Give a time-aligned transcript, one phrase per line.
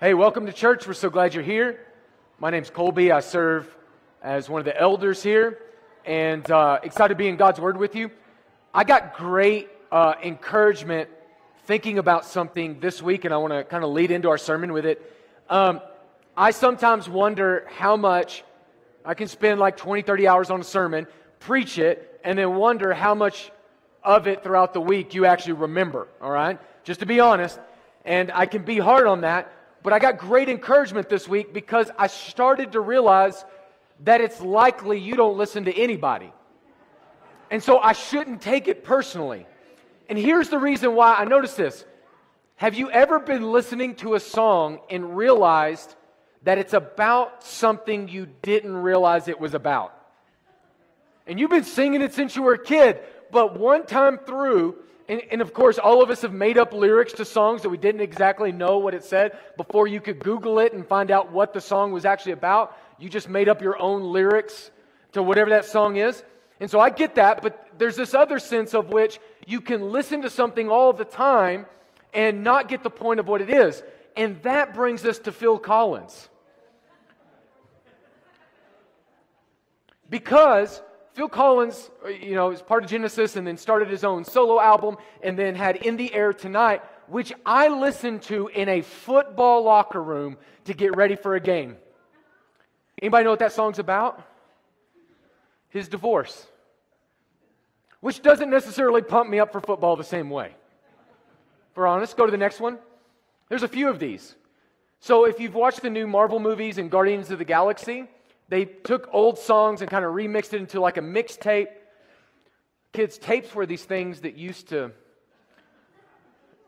[0.00, 0.86] Hey, welcome to church.
[0.86, 1.80] We're so glad you're here.
[2.38, 3.10] My name's Colby.
[3.10, 3.68] I serve
[4.22, 5.58] as one of the elders here
[6.04, 8.12] and uh, excited to be in God's Word with you.
[8.72, 11.10] I got great uh, encouragement
[11.64, 14.72] thinking about something this week, and I want to kind of lead into our sermon
[14.72, 15.02] with it.
[15.50, 15.80] Um,
[16.36, 18.44] I sometimes wonder how much
[19.04, 21.08] I can spend like 20, 30 hours on a sermon,
[21.40, 23.50] preach it, and then wonder how much
[24.04, 26.60] of it throughout the week you actually remember, all right?
[26.84, 27.58] Just to be honest.
[28.04, 29.52] And I can be hard on that.
[29.82, 33.44] But I got great encouragement this week because I started to realize
[34.04, 36.32] that it's likely you don't listen to anybody.
[37.50, 39.46] And so I shouldn't take it personally.
[40.08, 41.84] And here's the reason why I noticed this.
[42.56, 45.94] Have you ever been listening to a song and realized
[46.42, 49.94] that it's about something you didn't realize it was about?
[51.26, 53.00] And you've been singing it since you were a kid,
[53.30, 54.76] but one time through,
[55.08, 57.78] and, and, of course, all of us have made up lyrics to songs that we
[57.78, 61.54] didn't exactly know what it said before you could Google it and find out what
[61.54, 62.76] the song was actually about.
[62.98, 64.70] You just made up your own lyrics
[65.12, 66.22] to whatever that song is.
[66.60, 70.22] And so I get that, but there's this other sense of which you can listen
[70.22, 71.64] to something all the time
[72.12, 73.82] and not get the point of what it is.
[74.14, 76.28] And that brings us to Phil Collins.
[80.10, 80.82] Because
[81.18, 84.60] Phil Collins, uh, you know, is part of Genesis and then started his own solo
[84.60, 89.64] album and then had In the Air Tonight, which I listened to in a football
[89.64, 91.76] locker room to get ready for a game.
[93.02, 94.22] Anybody know what that song's about?
[95.70, 96.46] His divorce.
[97.98, 100.54] Which doesn't necessarily pump me up for football the same way.
[101.74, 102.78] For honest, go to the next one.
[103.48, 104.36] There's a few of these.
[105.00, 108.06] So if you've watched the new Marvel movies and Guardians of the Galaxy,
[108.48, 111.68] they took old songs and kind of remixed it into like a mixtape.
[112.92, 114.92] Kids, tapes were these things that used to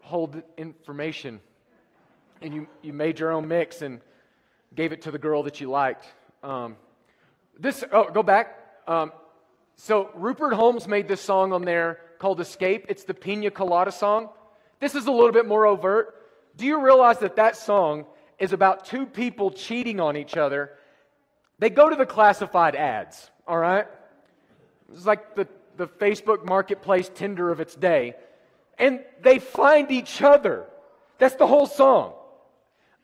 [0.02, 1.40] hold information.
[2.42, 4.00] And you, you made your own mix and
[4.74, 6.06] gave it to the girl that you liked.
[6.42, 6.76] Um,
[7.58, 8.58] this, oh, go back.
[8.86, 9.12] Um,
[9.76, 12.86] so Rupert Holmes made this song on there called Escape.
[12.88, 14.28] It's the Pina Colada song.
[14.80, 16.14] This is a little bit more overt.
[16.56, 18.04] Do you realize that that song
[18.38, 20.72] is about two people cheating on each other
[21.60, 23.86] they go to the classified ads, all right?
[24.92, 28.14] It's like the, the Facebook marketplace Tinder of its day.
[28.78, 30.64] And they find each other.
[31.18, 32.14] That's the whole song.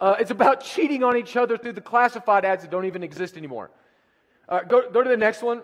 [0.00, 3.36] Uh, it's about cheating on each other through the classified ads that don't even exist
[3.36, 3.70] anymore.
[4.48, 5.62] Uh, go, go to the next one.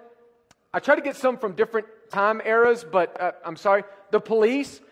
[0.72, 3.84] I try to get some from different time eras, but uh, I'm sorry.
[4.10, 4.82] The police,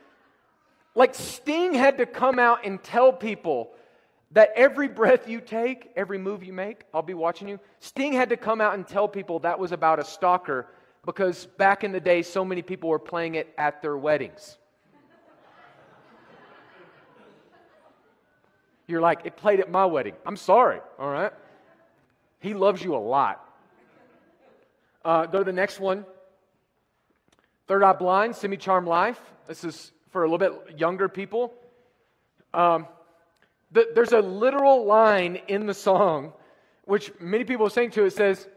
[0.94, 3.72] like Sting had to come out and tell people
[4.32, 7.58] that every breath you take, every move you make, I'll be watching you.
[7.80, 10.66] Sting had to come out and tell people that was about a stalker
[11.04, 14.56] because back in the day, so many people were playing it at their weddings.
[18.86, 20.14] You're like, it played at my wedding.
[20.26, 21.32] I'm sorry, all right?
[22.40, 23.44] He loves you a lot.
[25.04, 26.04] Uh, go to the next one.
[27.68, 29.20] Third Eye Blind, Semi Charm Life.
[29.46, 31.54] This is for a little bit younger people.
[32.52, 32.86] Um,
[33.72, 36.32] the, there's a literal line in the song,
[36.84, 38.48] which many people saying to it says,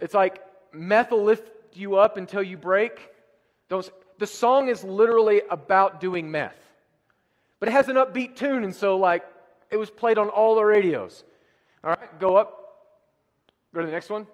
[0.00, 0.40] it's like,
[0.72, 3.10] meth will lift you up until you break.
[3.68, 6.56] Don't, the song is literally about doing meth.
[7.60, 9.24] But it has an upbeat tune, and so, like,
[9.70, 11.22] it was played on all the radios.
[11.84, 12.56] All right, go up.
[13.74, 14.26] Go to the next one.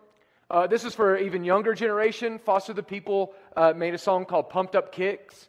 [0.49, 2.38] Uh, this is for even younger generation.
[2.38, 5.49] Foster the People uh, made a song called Pumped Up Kicks.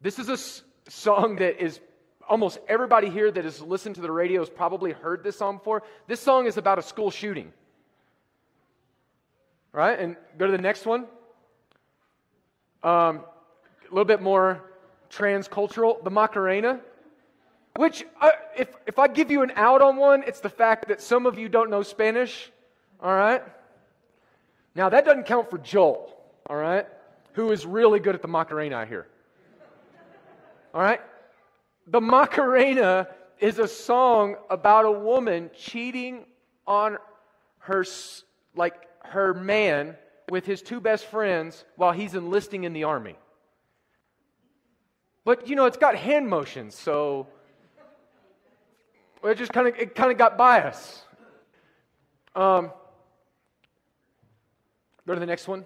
[0.00, 1.80] This is a s- song that is
[2.28, 5.82] almost everybody here that has listened to the radio has probably heard this song before.
[6.06, 7.52] This song is about a school shooting.
[9.72, 9.98] Right?
[9.98, 11.06] And go to the next one.
[12.82, 13.20] Um,
[13.82, 14.62] a little bit more
[15.10, 16.02] transcultural.
[16.02, 16.80] The Macarena.
[17.76, 21.02] Which, uh, if, if I give you an out on one, it's the fact that
[21.02, 22.50] some of you don't know Spanish.
[23.02, 23.42] All right?
[24.74, 26.14] Now, that doesn't count for Joel.
[26.48, 26.86] All right?
[27.34, 29.06] Who is really good at the Macarena, I hear.
[30.72, 31.00] All right?
[31.86, 33.08] The Macarena
[33.38, 36.24] is a song about a woman cheating
[36.66, 36.98] on
[37.58, 37.84] her
[38.54, 38.74] like
[39.04, 39.96] her man
[40.30, 43.16] with his two best friends while he's enlisting in the army.
[45.24, 47.28] But you know, it's got hand motions, so
[49.22, 51.02] it just kind of it kind of got by us.
[52.34, 52.70] Um,
[55.06, 55.64] go to the next one.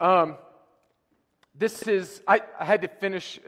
[0.00, 0.36] Um,
[1.54, 3.40] this is I, I had to finish.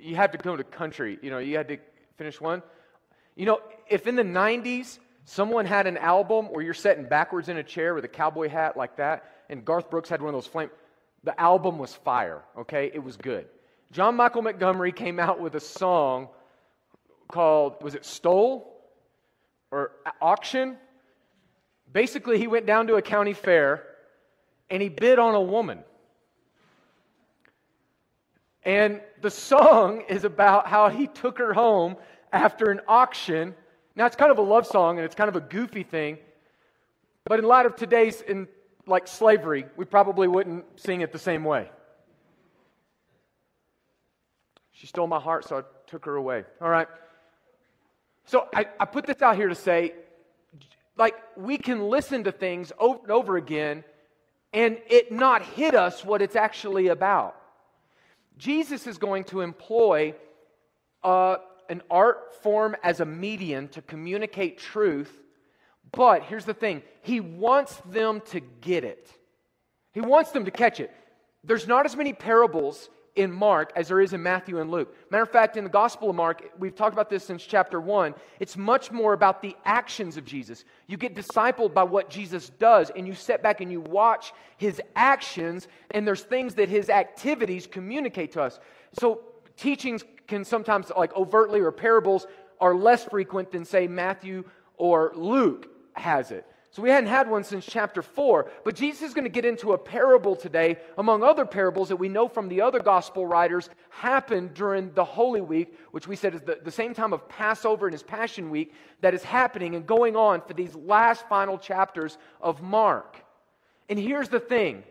[0.00, 1.18] You had to go to country.
[1.22, 1.78] You know, you had to
[2.16, 2.62] finish one.
[3.34, 7.56] You know, if in the 90s someone had an album where you're sitting backwards in
[7.56, 10.46] a chair with a cowboy hat like that, and Garth Brooks had one of those
[10.46, 10.70] flame,
[11.24, 12.90] the album was fire, okay?
[12.94, 13.46] It was good.
[13.92, 16.28] John Michael Montgomery came out with a song
[17.28, 18.64] called, was it Sold
[19.70, 20.76] or Auction?
[21.92, 23.84] Basically, he went down to a county fair
[24.70, 25.80] and he bid on a woman.
[28.66, 31.96] And the song is about how he took her home
[32.32, 33.54] after an auction.
[33.94, 36.18] Now, it's kind of a love song and it's kind of a goofy thing.
[37.24, 38.48] But in light of today's, in
[38.84, 41.70] like slavery, we probably wouldn't sing it the same way.
[44.72, 46.44] She stole my heart, so I took her away.
[46.60, 46.88] All right.
[48.24, 49.94] So I, I put this out here to say,
[50.98, 53.84] like, we can listen to things over and over again
[54.52, 57.36] and it not hit us what it's actually about.
[58.38, 60.14] Jesus is going to employ
[61.02, 61.36] uh,
[61.68, 65.12] an art form as a medium to communicate truth,
[65.92, 69.08] but here's the thing He wants them to get it,
[69.92, 70.90] He wants them to catch it.
[71.44, 74.94] There's not as many parables in Mark as there is in Matthew and Luke.
[75.10, 78.14] Matter of fact, in the Gospel of Mark, we've talked about this since chapter 1.
[78.38, 80.64] It's much more about the actions of Jesus.
[80.86, 84.80] You get discipled by what Jesus does, and you sit back and you watch his
[84.94, 88.60] actions, and there's things that his activities communicate to us.
[88.92, 89.22] So,
[89.56, 92.26] teachings can sometimes, like overtly or parables,
[92.60, 94.44] are less frequent than, say, Matthew
[94.76, 96.46] or Luke has it.
[96.76, 98.50] So we hadn't had one since chapter 4.
[98.62, 102.10] But Jesus is going to get into a parable today, among other parables that we
[102.10, 106.42] know from the other gospel writers happened during the Holy Week, which we said is
[106.42, 110.16] the, the same time of Passover and his Passion Week that is happening and going
[110.16, 113.24] on for these last final chapters of Mark.
[113.88, 114.84] And here's the thing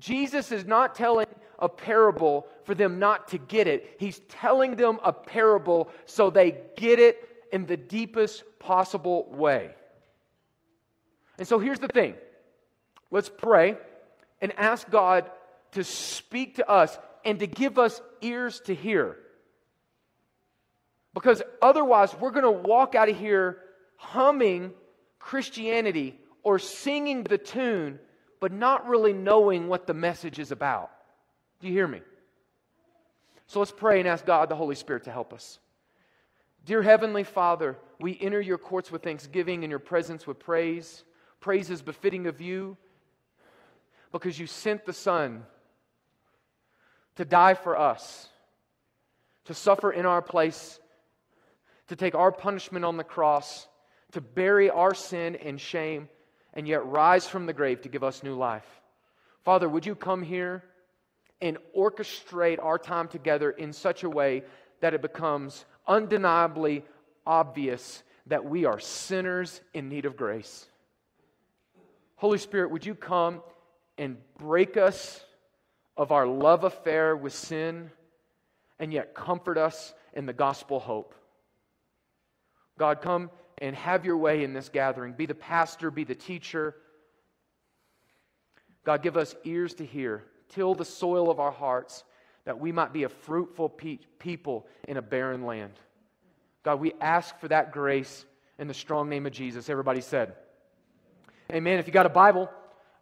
[0.00, 1.26] Jesus is not telling
[1.58, 6.56] a parable for them not to get it, he's telling them a parable so they
[6.78, 9.74] get it in the deepest possible way.
[11.38, 12.14] And so here's the thing
[13.10, 13.76] let's pray
[14.40, 15.30] and ask God
[15.72, 19.16] to speak to us and to give us ears to hear.
[21.14, 23.58] Because otherwise, we're going to walk out of here
[23.96, 24.72] humming
[25.18, 27.98] Christianity or singing the tune,
[28.40, 30.90] but not really knowing what the message is about.
[31.60, 32.00] Do you hear me?
[33.46, 35.58] So let's pray and ask God, the Holy Spirit, to help us.
[36.64, 41.02] Dear Heavenly Father, we enter your courts with thanksgiving and your presence with praise
[41.40, 42.76] praises befitting of you
[44.12, 45.44] because you sent the Son
[47.16, 48.28] to die for us,
[49.44, 50.78] to suffer in our place,
[51.88, 53.66] to take our punishment on the cross,
[54.12, 56.08] to bury our sin and shame,
[56.54, 58.66] and yet rise from the grave to give us new life.
[59.44, 60.62] Father, would you come here
[61.40, 64.42] and orchestrate our time together in such a way
[64.80, 66.84] that it becomes undeniably
[67.26, 70.66] obvious that we are sinners in need of grace?
[72.18, 73.42] Holy Spirit, would you come
[73.96, 75.24] and break us
[75.96, 77.90] of our love affair with sin
[78.80, 81.14] and yet comfort us in the gospel hope?
[82.76, 85.12] God, come and have your way in this gathering.
[85.12, 86.74] Be the pastor, be the teacher.
[88.84, 90.24] God, give us ears to hear.
[90.48, 92.02] Till the soil of our hearts
[92.46, 95.74] that we might be a fruitful pe- people in a barren land.
[96.64, 98.24] God, we ask for that grace
[98.58, 99.68] in the strong name of Jesus.
[99.70, 100.34] Everybody said,
[101.50, 101.78] Amen.
[101.78, 102.50] If you got a Bible,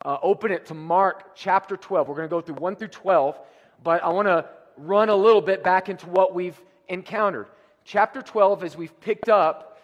[0.05, 2.07] uh, open it to Mark chapter 12.
[2.07, 3.37] We're going to go through 1 through 12,
[3.83, 4.45] but I want to
[4.77, 6.57] run a little bit back into what we've
[6.87, 7.49] encountered.
[7.85, 9.81] Chapter 12, as we've picked up,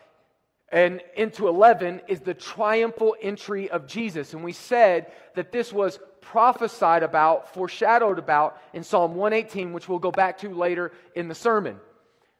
[0.70, 4.32] and into 11 is the triumphal entry of Jesus.
[4.32, 9.98] And we said that this was prophesied about, foreshadowed about in Psalm 118, which we'll
[9.98, 11.80] go back to later in the sermon.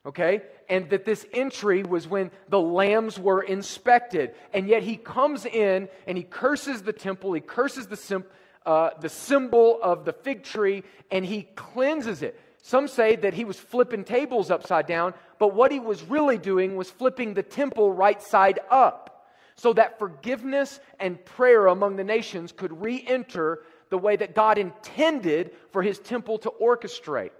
[0.05, 0.41] Okay?
[0.69, 4.33] and that this entry was when the lambs were inspected.
[4.53, 8.25] And yet he comes in and he curses the temple, he curses the, sim-
[8.65, 12.39] uh, the symbol of the fig tree, and he cleanses it.
[12.61, 16.75] Some say that he was flipping tables upside down, but what he was really doing
[16.75, 22.51] was flipping the temple right side up so that forgiveness and prayer among the nations
[22.51, 27.31] could re enter the way that God intended for his temple to orchestrate.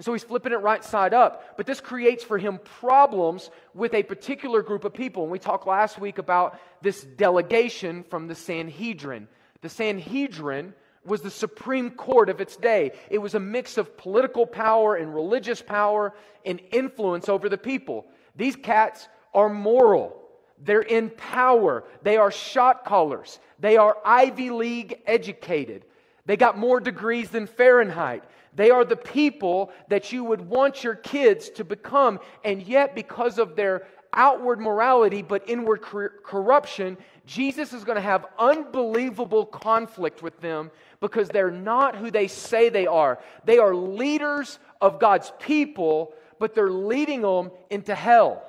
[0.00, 1.58] And so he's flipping it right side up.
[1.58, 5.24] But this creates for him problems with a particular group of people.
[5.24, 9.28] And we talked last week about this delegation from the Sanhedrin.
[9.60, 10.72] The Sanhedrin
[11.04, 12.92] was the supreme court of its day.
[13.10, 16.14] It was a mix of political power and religious power
[16.46, 18.06] and influence over the people.
[18.36, 20.16] These cats are moral.
[20.58, 21.84] They're in power.
[22.02, 23.38] They are shot callers.
[23.58, 25.84] They are Ivy League educated.
[26.24, 28.24] They got more degrees than Fahrenheit.
[28.54, 32.20] They are the people that you would want your kids to become.
[32.44, 38.02] And yet, because of their outward morality but inward cor- corruption, Jesus is going to
[38.02, 43.20] have unbelievable conflict with them because they're not who they say they are.
[43.44, 48.42] They are leaders of God's people, but they're leading them into hell.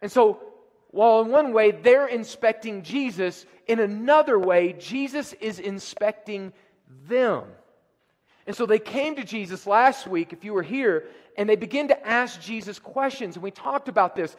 [0.00, 0.40] And so,
[0.90, 6.52] while in one way they're inspecting Jesus, in another way, Jesus is inspecting
[7.08, 7.44] them.
[8.46, 11.04] And so they came to Jesus last week, if you were here,
[11.36, 13.36] and they began to ask Jesus questions.
[13.36, 14.36] And we talked about this.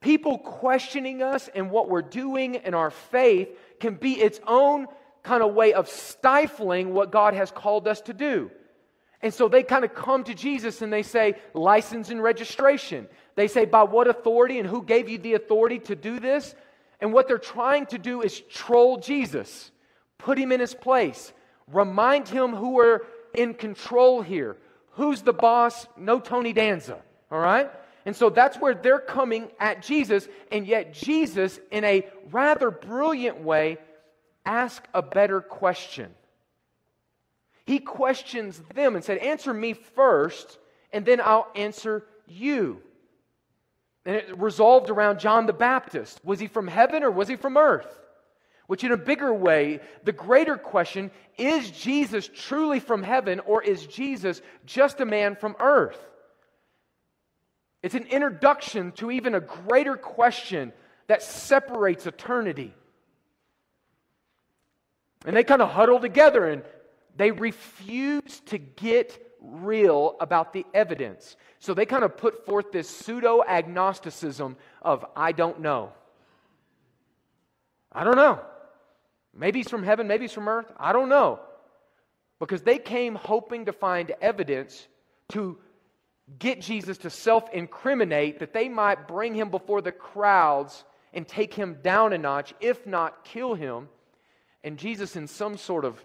[0.00, 3.48] People questioning us and what we're doing and our faith
[3.80, 4.86] can be its own
[5.22, 8.50] kind of way of stifling what God has called us to do.
[9.22, 13.08] And so they kind of come to Jesus and they say, license and registration.
[13.36, 16.54] They say, by what authority and who gave you the authority to do this?
[17.00, 19.70] And what they're trying to do is troll Jesus,
[20.18, 21.32] put him in his place,
[21.72, 23.00] remind him who we're
[23.34, 24.56] in control here.
[24.92, 25.86] Who's the boss?
[25.96, 26.98] No Tony Danza,
[27.30, 27.70] all right?
[28.06, 33.40] And so that's where they're coming at Jesus, and yet Jesus, in a rather brilliant
[33.40, 33.78] way,
[34.44, 36.14] asks a better question.
[37.64, 40.58] He questions them and said, Answer me first,
[40.92, 42.80] and then I'll answer you.
[44.04, 46.20] And it resolved around John the Baptist.
[46.24, 48.03] Was he from heaven or was he from earth?
[48.66, 53.86] Which, in a bigger way, the greater question is Jesus truly from heaven or is
[53.86, 55.98] Jesus just a man from earth?
[57.82, 60.72] It's an introduction to even a greater question
[61.06, 62.72] that separates eternity.
[65.26, 66.62] And they kind of huddle together and
[67.16, 71.36] they refuse to get real about the evidence.
[71.58, 75.92] So they kind of put forth this pseudo agnosticism of, I don't know.
[77.92, 78.40] I don't know.
[79.36, 80.70] Maybe he's from heaven, maybe he's from earth.
[80.78, 81.40] I don't know.
[82.38, 84.86] Because they came hoping to find evidence
[85.30, 85.58] to
[86.38, 91.54] get Jesus to self incriminate that they might bring him before the crowds and take
[91.54, 93.88] him down a notch, if not kill him.
[94.62, 96.02] And Jesus, in some sort of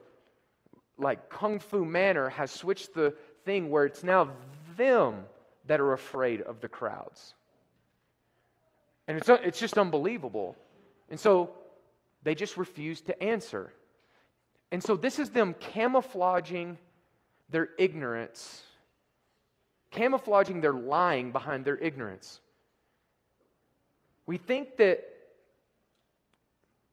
[0.97, 4.29] like kung fu manner has switched the thing where it's now
[4.77, 5.23] them
[5.65, 7.33] that are afraid of the crowds.
[9.07, 10.55] And it's, it's just unbelievable.
[11.09, 11.51] And so
[12.23, 13.71] they just refuse to answer.
[14.71, 16.77] And so this is them camouflaging
[17.49, 18.61] their ignorance,
[19.91, 22.39] camouflaging their lying behind their ignorance.
[24.25, 25.03] We think that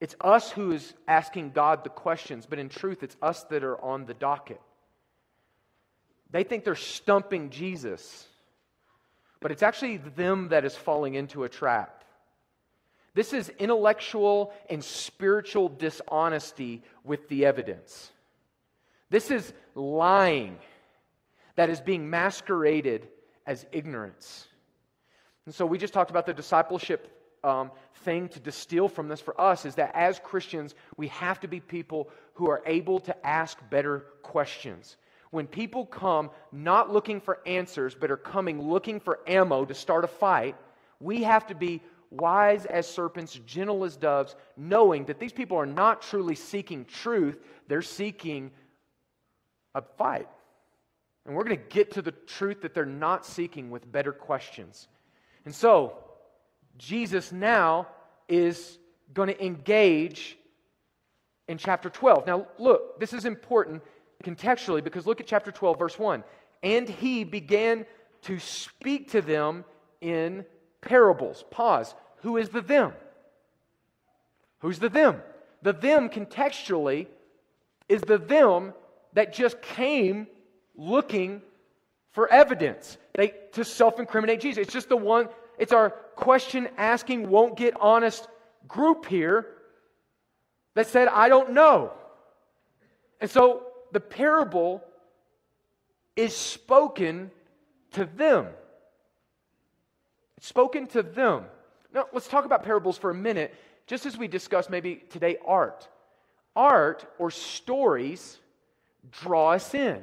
[0.00, 3.82] it's us who is asking God the questions, but in truth, it's us that are
[3.82, 4.60] on the docket.
[6.30, 8.26] They think they're stumping Jesus,
[9.40, 11.95] but it's actually them that is falling into a trap.
[13.16, 18.12] This is intellectual and spiritual dishonesty with the evidence.
[19.08, 20.58] This is lying
[21.54, 23.08] that is being masqueraded
[23.46, 24.46] as ignorance.
[25.46, 27.10] And so we just talked about the discipleship
[27.42, 27.70] um,
[28.04, 31.58] thing to distill from this for us is that as Christians, we have to be
[31.58, 34.98] people who are able to ask better questions.
[35.30, 40.04] When people come not looking for answers, but are coming looking for ammo to start
[40.04, 40.54] a fight,
[41.00, 45.66] we have to be wise as serpents, gentle as doves, knowing that these people are
[45.66, 48.50] not truly seeking truth, they're seeking
[49.74, 50.28] a fight.
[51.24, 54.88] And we're going to get to the truth that they're not seeking with better questions.
[55.44, 55.98] And so,
[56.78, 57.88] Jesus now
[58.28, 58.78] is
[59.12, 60.38] going to engage
[61.48, 62.26] in chapter 12.
[62.26, 63.82] Now, look, this is important
[64.22, 66.24] contextually because look at chapter 12, verse 1.
[66.62, 67.86] And he began
[68.22, 69.64] to speak to them
[70.00, 70.44] in
[70.80, 71.44] parables.
[71.50, 71.94] Pause.
[72.22, 72.92] Who is the them?
[74.60, 75.22] Who's the them?
[75.62, 77.06] The them contextually
[77.88, 78.72] is the them
[79.12, 80.26] that just came
[80.76, 81.42] looking
[82.12, 84.62] for evidence they, to self incriminate Jesus.
[84.62, 85.28] It's just the one
[85.58, 88.26] it's our question asking, won't get honest
[88.68, 89.46] group here
[90.74, 91.92] that said, I don't know.
[93.20, 94.82] And so the parable
[96.14, 97.30] is spoken
[97.92, 98.48] to them.
[100.40, 101.44] Spoken to them.
[101.92, 103.54] Now, let's talk about parables for a minute,
[103.86, 105.88] just as we discussed maybe today art.
[106.54, 108.38] Art or stories
[109.10, 110.02] draw us in.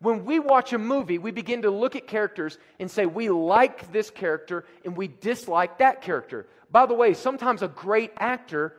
[0.00, 3.92] When we watch a movie, we begin to look at characters and say, we like
[3.92, 6.46] this character and we dislike that character.
[6.70, 8.74] By the way, sometimes a great actor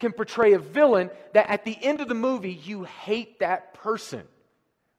[0.00, 4.22] can portray a villain that at the end of the movie, you hate that person,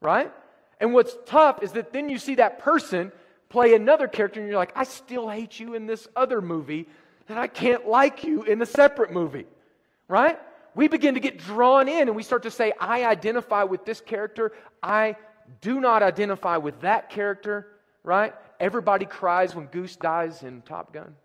[0.01, 0.31] right?
[0.79, 3.11] And what's tough is that then you see that person
[3.49, 6.87] play another character and you're like, I still hate you in this other movie,
[7.29, 9.45] and I can't like you in a separate movie,
[10.07, 10.39] right?
[10.75, 13.99] We begin to get drawn in and we start to say, I identify with this
[13.99, 14.53] character.
[14.81, 15.15] I
[15.61, 17.67] do not identify with that character,
[18.03, 18.33] right?
[18.59, 21.15] Everybody cries when Goose dies in Top Gun.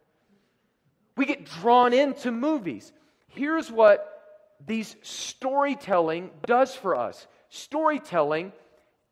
[1.16, 2.92] We get drawn into movies.
[3.28, 4.08] Here's what
[4.66, 8.50] these storytelling does for us storytelling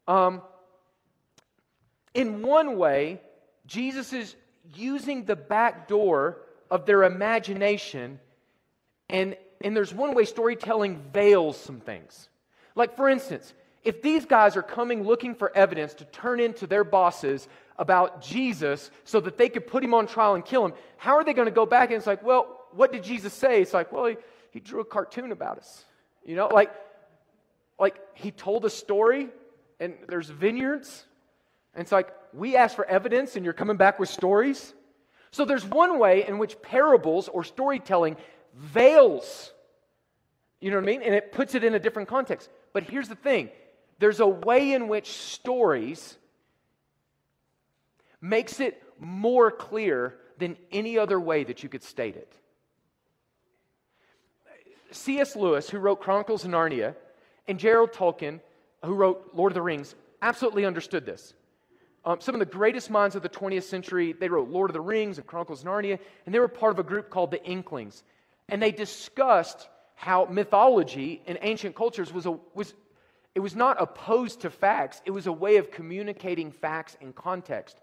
[0.08, 0.40] um,
[2.14, 3.20] In one way,
[3.66, 4.34] Jesus is
[4.74, 6.38] using the back door
[6.70, 8.20] of their imagination,
[9.08, 12.28] and, and there's one way storytelling veils some things.
[12.74, 13.52] Like, for instance,
[13.82, 17.48] if these guys are coming looking for evidence to turn into their bosses
[17.78, 21.24] about Jesus so that they could put him on trial and kill him, how are
[21.24, 23.62] they going to go back and it's like, well, what did Jesus say?
[23.62, 24.16] It's like, well, he,
[24.50, 25.84] he drew a cartoon about us.
[26.24, 26.72] You know, like,
[27.78, 29.28] like he told a story
[29.80, 31.04] and there's vineyards.
[31.74, 34.74] And it's like, we ask for evidence and you're coming back with stories.
[35.30, 38.16] So there's one way in which parables or storytelling
[38.54, 39.52] veils,
[40.60, 41.02] you know what I mean?
[41.02, 42.50] And it puts it in a different context.
[42.72, 43.50] But here's the thing
[43.98, 46.16] there's a way in which stories
[48.20, 52.32] makes it more clear than any other way that you could state it.
[54.90, 55.36] C.S.
[55.36, 56.94] Lewis, who wrote Chronicles of Narnia,
[57.46, 57.86] and J.R.R.
[57.86, 58.40] Tolkien,
[58.84, 61.34] who wrote Lord of the Rings, absolutely understood this.
[62.04, 64.80] Um, some of the greatest minds of the 20th century, they wrote Lord of the
[64.80, 68.02] Rings and Chronicles of Narnia, and they were part of a group called the Inklings.
[68.48, 72.74] And they discussed how mythology in ancient cultures was, a, was
[73.34, 77.78] it was not opposed to facts, it was a way of communicating facts in context.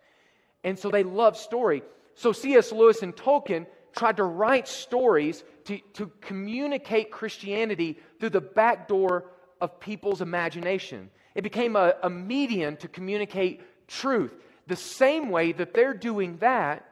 [0.64, 1.84] And so they loved story.
[2.16, 2.72] So C.S.
[2.72, 9.26] Lewis and Tolkien tried to write stories to, to communicate Christianity through the back door
[9.62, 11.10] of people's imagination.
[11.36, 14.34] It became a, a medium to communicate truth.
[14.68, 16.86] The same way that they're doing that,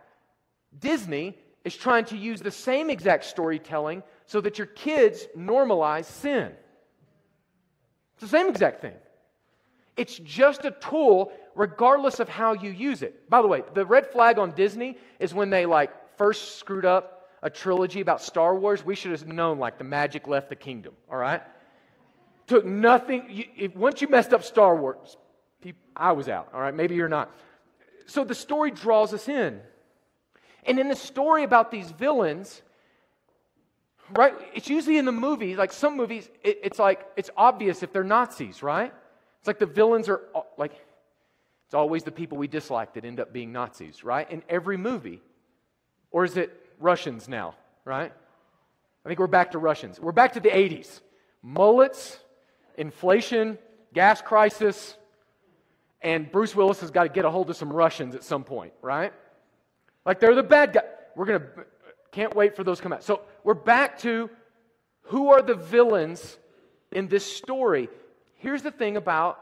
[0.79, 6.51] Disney is trying to use the same exact storytelling so that your kids normalize sin.
[8.13, 8.93] It's the same exact thing.
[9.97, 13.29] It's just a tool regardless of how you use it.
[13.29, 17.29] By the way, the red flag on Disney is when they like first screwed up
[17.41, 18.83] a trilogy about Star Wars.
[18.83, 21.41] We should have known like the magic left the kingdom, all right?
[22.47, 23.27] Took nothing.
[23.29, 25.17] You, if, once you messed up Star Wars,
[25.95, 26.73] I was out, all right?
[26.73, 27.31] Maybe you're not.
[28.05, 29.61] So the story draws us in.
[30.65, 32.61] And in the story about these villains,
[34.11, 34.33] right?
[34.53, 38.03] It's usually in the movies, like some movies, it, it's like, it's obvious if they're
[38.03, 38.93] Nazis, right?
[39.39, 40.73] It's like the villains are uh, like,
[41.65, 44.29] it's always the people we dislike that end up being Nazis, right?
[44.29, 45.21] In every movie.
[46.11, 48.11] Or is it Russians now, right?
[49.05, 49.99] I think we're back to Russians.
[49.99, 51.01] We're back to the 80s.
[51.43, 52.19] Mullets,
[52.77, 53.57] inflation,
[53.93, 54.95] gas crisis,
[56.05, 58.73] and Bruce Willis has got to get a hold of some Russians at some point,
[58.83, 59.11] right?
[60.05, 60.83] Like they're the bad guy.
[61.15, 61.41] We're to,
[62.11, 63.03] can't wait for those to come out.
[63.03, 64.29] So we're back to
[65.05, 66.37] who are the villains
[66.91, 67.89] in this story.
[68.35, 69.39] Here's the thing about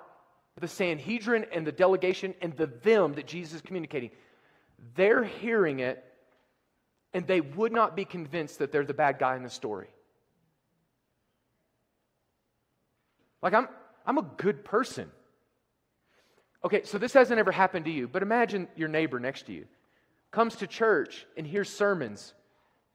[0.58, 4.12] the Sanhedrin and the delegation and the them that Jesus is communicating.
[4.96, 6.02] They're hearing it
[7.14, 9.90] and they would not be convinced that they're the bad guy in the story.
[13.42, 13.68] Like, I'm,
[14.06, 15.12] I'm a good person.
[16.66, 19.66] Okay, so this hasn't ever happened to you, but imagine your neighbor next to you
[20.32, 22.34] comes to church and hears sermons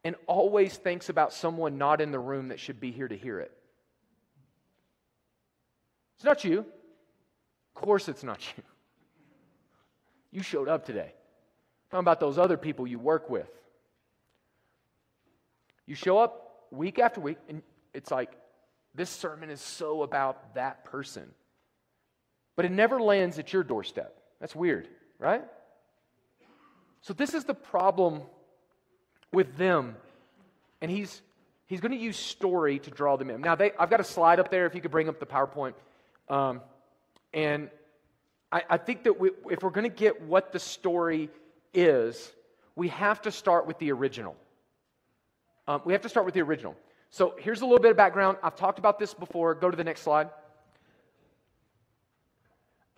[0.04, 3.38] and always thinks about someone not in the room that should be here to hear
[3.40, 3.52] it.
[6.16, 6.60] It's not you.
[6.60, 8.62] Of course, it's not you.
[10.32, 11.12] You showed up today.
[11.12, 13.48] I'm talking about those other people you work with.
[15.86, 17.62] You show up week after week, and
[17.94, 18.30] it's like,
[18.94, 21.30] this sermon is so about that person.
[22.58, 24.20] But it never lands at your doorstep.
[24.40, 24.88] That's weird,
[25.20, 25.44] right?
[27.02, 28.22] So, this is the problem
[29.32, 29.94] with them.
[30.80, 31.22] And he's,
[31.66, 33.42] he's going to use story to draw them in.
[33.42, 35.74] Now, they, I've got a slide up there if you could bring up the PowerPoint.
[36.28, 36.60] Um,
[37.32, 37.70] and
[38.50, 41.30] I, I, think that we, if we're going to get what the story
[41.72, 42.32] is,
[42.74, 44.34] we have to start with the original.
[45.68, 46.74] Um, we have to start with the original.
[47.10, 48.38] So here's a little bit of background.
[48.42, 49.54] I've talked about this before.
[49.54, 50.30] Go to the next slide.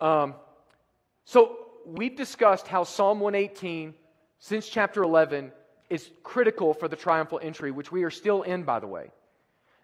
[0.01, 0.35] Um,
[1.23, 3.93] so we've discussed how Psalm 118,
[4.39, 5.51] since chapter 11,
[5.89, 9.11] is critical for the triumphal entry, which we are still in, by the way.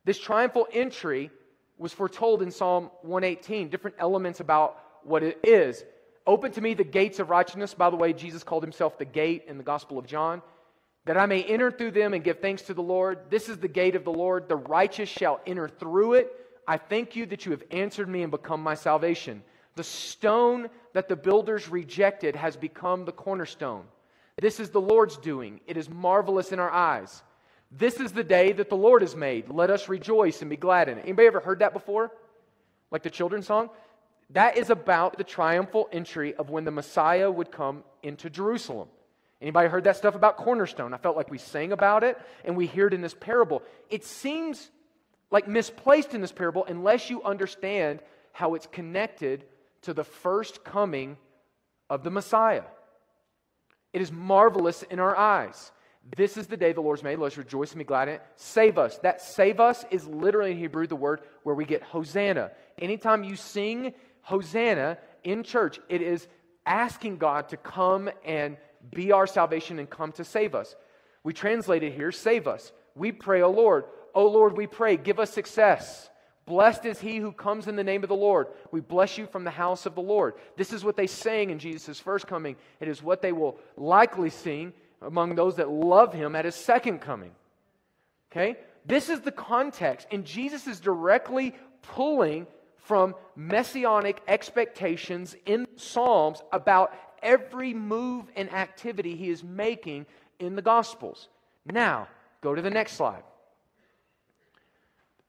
[0.04, 1.30] This triumphal entry
[1.78, 5.84] was foretold in Psalm 118, different elements about what it is.
[6.26, 7.74] Open to me the gates of righteousness.
[7.74, 10.42] By the way, Jesus called himself the gate in the Gospel of John
[11.08, 13.20] that I may enter through them and give thanks to the Lord.
[13.30, 14.50] This is the gate of the Lord.
[14.50, 16.34] The righteous shall enter through it.
[16.68, 19.42] I thank you that you have answered me and become my salvation.
[19.78, 23.86] The stone that the builders rejected has become the cornerstone.
[24.42, 25.62] This is the Lord's doing.
[25.68, 27.22] It is marvelous in our eyes.
[27.72, 29.50] This is the day that the Lord has made.
[29.50, 31.04] Let us rejoice and be glad in it.
[31.04, 32.12] Anybody ever heard that before?
[32.90, 33.70] Like the children's song?
[34.32, 38.88] That is about the triumphal entry of when the Messiah would come into Jerusalem.
[39.40, 40.92] Anybody heard that stuff about cornerstone?
[40.92, 43.62] I felt like we sang about it and we hear it in this parable.
[43.92, 44.72] It seems
[45.30, 48.00] like misplaced in this parable unless you understand
[48.32, 49.46] how it's connected
[49.88, 51.16] to the first coming
[51.90, 52.64] of the Messiah.
[53.94, 55.72] It is marvelous in our eyes.
[56.18, 57.20] This is the day the Lord's made.
[57.20, 58.22] Let us rejoice and be glad in it.
[58.36, 58.98] Save us.
[58.98, 62.52] That save us is literally in Hebrew the word where we get Hosanna.
[62.78, 66.28] Anytime you sing Hosanna in church, it is
[66.66, 68.58] asking God to come and
[68.94, 70.76] be our salvation and come to save us.
[71.24, 72.74] We translate it here, save us.
[72.94, 73.86] We pray, O Lord.
[74.14, 76.10] O Lord, we pray, give us success.
[76.48, 78.48] Blessed is he who comes in the name of the Lord.
[78.72, 80.36] We bless you from the house of the Lord.
[80.56, 82.56] This is what they sang in Jesus' first coming.
[82.80, 87.00] It is what they will likely sing among those that love him at his second
[87.00, 87.32] coming.
[88.32, 88.56] Okay?
[88.86, 90.08] This is the context.
[90.10, 99.18] And Jesus is directly pulling from messianic expectations in Psalms about every move and activity
[99.18, 100.06] he is making
[100.40, 101.28] in the Gospels.
[101.66, 102.08] Now,
[102.40, 103.24] go to the next slide.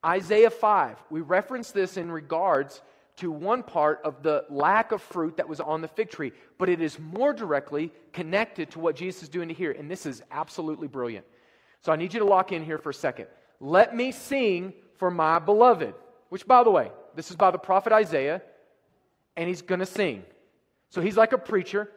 [0.04, 2.80] Isaiah 5, we reference this in regards
[3.16, 6.68] to one part of the lack of fruit that was on the fig tree, but
[6.68, 9.72] it is more directly connected to what Jesus is doing here.
[9.72, 11.26] And this is absolutely brilliant.
[11.82, 13.26] So I need you to lock in here for a second.
[13.60, 15.94] Let me sing for my beloved,
[16.28, 18.40] which, by the way, this is by the prophet Isaiah,
[19.36, 20.22] and he's going to sing.
[20.90, 21.90] So he's like a preacher,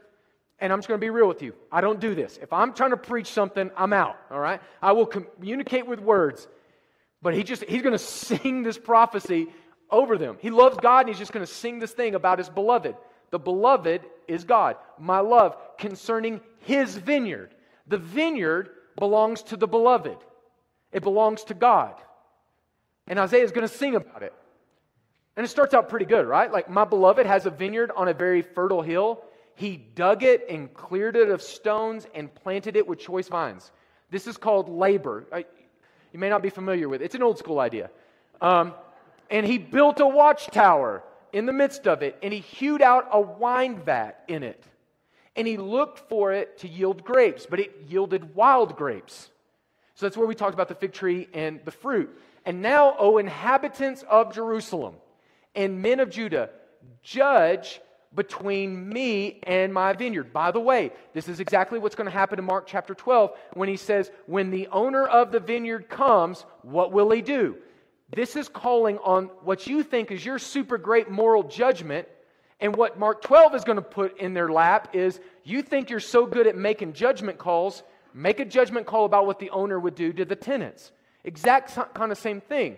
[0.59, 1.53] and I'm just going to be real with you.
[1.71, 2.39] I don't do this.
[2.41, 4.59] If I'm trying to preach something, I'm out, all right?
[4.81, 6.47] I will communicate with words.
[7.21, 9.47] But he just he's going to sing this prophecy
[9.89, 10.37] over them.
[10.39, 12.95] He loves God and he's just going to sing this thing about his beloved.
[13.29, 14.77] The beloved is God.
[14.99, 17.53] My love concerning his vineyard.
[17.87, 20.17] The vineyard belongs to the beloved.
[20.91, 21.95] It belongs to God.
[23.07, 24.33] And Isaiah is going to sing about it.
[25.35, 26.51] And it starts out pretty good, right?
[26.51, 29.23] Like, my beloved has a vineyard on a very fertile hill.
[29.55, 33.71] He dug it and cleared it of stones and planted it with choice vines.
[34.09, 35.25] This is called labor.
[35.31, 35.41] Uh,
[36.11, 37.05] You may not be familiar with it.
[37.05, 37.89] It's an old school idea.
[38.41, 38.73] Um,
[39.29, 43.21] and he built a watchtower in the midst of it, and he hewed out a
[43.21, 44.63] wine vat in it.
[45.35, 49.29] And he looked for it to yield grapes, but it yielded wild grapes.
[49.95, 52.09] So that's where we talked about the fig tree and the fruit.
[52.45, 54.95] And now, O inhabitants of Jerusalem
[55.55, 56.49] and men of Judah,
[57.03, 57.79] judge
[58.13, 60.33] between me and my vineyard.
[60.33, 63.69] By the way, this is exactly what's going to happen in Mark chapter 12 when
[63.69, 67.57] he says, When the owner of the vineyard comes, what will he do?
[68.13, 72.07] This is calling on what you think is your super great moral judgment.
[72.59, 75.99] And what Mark 12 is going to put in their lap is you think you're
[75.99, 77.81] so good at making judgment calls,
[78.13, 80.91] make a judgment call about what the owner would do to the tenants.
[81.23, 82.77] Exact kind of same thing.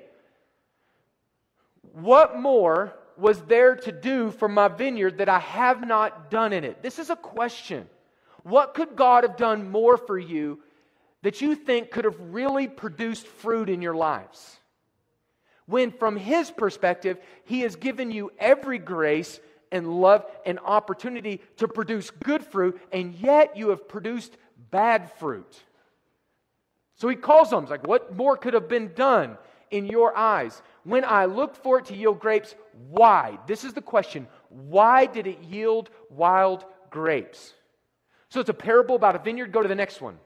[1.93, 6.63] What more was there to do for my vineyard that I have not done in
[6.63, 6.81] it?
[6.81, 7.87] This is a question.
[8.43, 10.59] What could God have done more for you
[11.21, 14.57] that you think could have really produced fruit in your lives?
[15.65, 19.39] When, from His perspective, He has given you every grace
[19.71, 24.35] and love and opportunity to produce good fruit, and yet you have produced
[24.71, 25.63] bad fruit.
[26.95, 29.37] So He calls them, like, what more could have been done
[29.71, 30.61] in your eyes?
[30.83, 32.55] When I looked for it to yield grapes,
[32.89, 33.39] why?
[33.47, 34.27] This is the question.
[34.49, 37.53] Why did it yield wild grapes?
[38.29, 39.51] So it's a parable about a vineyard.
[39.51, 40.17] Go to the next one.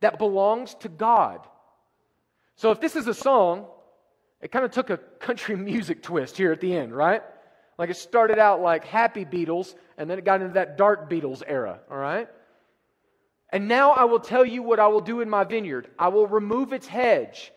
[0.00, 1.46] That belongs to God.
[2.56, 3.66] So if this is a song,
[4.40, 7.22] it kind of took a country music twist here at the end, right?
[7.78, 11.42] Like it started out like happy Beatles, and then it got into that dark Beatles
[11.46, 12.28] era, all right?
[13.50, 15.88] And now I will tell you what I will do in my vineyard.
[15.98, 17.52] I will remove its hedge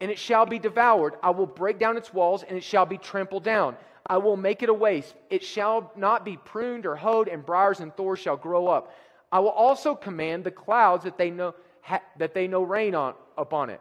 [0.00, 1.14] and it shall be devoured.
[1.22, 3.76] I will break down its walls, and it shall be trampled down.
[4.06, 5.14] I will make it a waste.
[5.28, 8.94] It shall not be pruned or hoed, and briars and thorns shall grow up.
[9.30, 13.14] I will also command the clouds that they know ha, that they know rain on
[13.36, 13.80] upon it.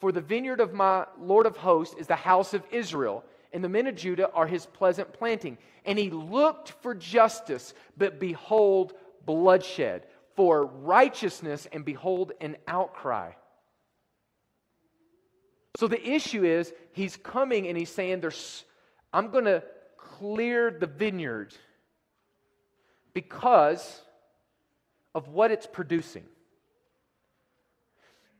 [0.00, 3.68] For the vineyard of my Lord of hosts is the house of Israel, and the
[3.68, 5.58] men of Judah are his pleasant planting.
[5.84, 8.92] And he looked for justice, but behold
[9.26, 13.32] bloodshed, for righteousness, and behold an outcry.
[15.76, 18.64] So the issue is, he's coming and he's saying, There's,
[19.12, 19.62] I'm going to
[19.96, 21.54] clear the vineyard
[23.14, 24.02] because
[25.14, 26.24] of what it's producing.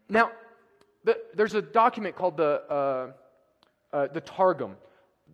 [0.08, 0.30] Now,
[1.04, 3.12] the, there's a document called the, uh,
[3.92, 4.76] uh, the Targum.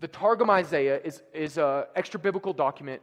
[0.01, 3.01] The Targum Isaiah is, is an extra biblical document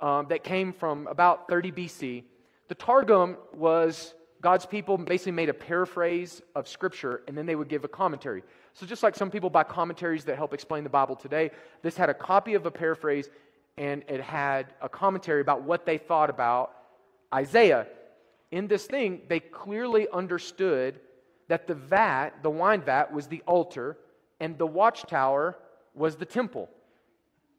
[0.00, 2.24] um, that came from about 30 BC.
[2.68, 7.68] The Targum was God's people basically made a paraphrase of Scripture and then they would
[7.68, 8.42] give a commentary.
[8.74, 11.50] So, just like some people buy commentaries that help explain the Bible today,
[11.82, 13.28] this had a copy of a paraphrase
[13.76, 16.72] and it had a commentary about what they thought about
[17.34, 17.86] Isaiah.
[18.50, 21.00] In this thing, they clearly understood
[21.48, 23.96] that the vat, the wine vat, was the altar
[24.40, 25.56] and the watchtower
[25.94, 26.68] was the temple.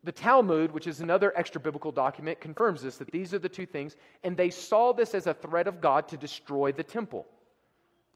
[0.04, 3.66] The Talmud, which is another extra biblical document, confirms this that these are the two
[3.66, 7.28] things, and they saw this as a threat of God to destroy the temple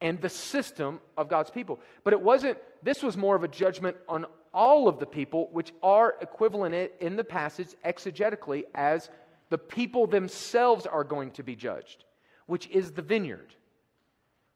[0.01, 1.79] and the system of God's people.
[2.03, 5.73] But it wasn't, this was more of a judgment on all of the people, which
[5.81, 9.09] are equivalent in the passage exegetically as
[9.49, 12.05] the people themselves are going to be judged,
[12.45, 13.55] which is the vineyard.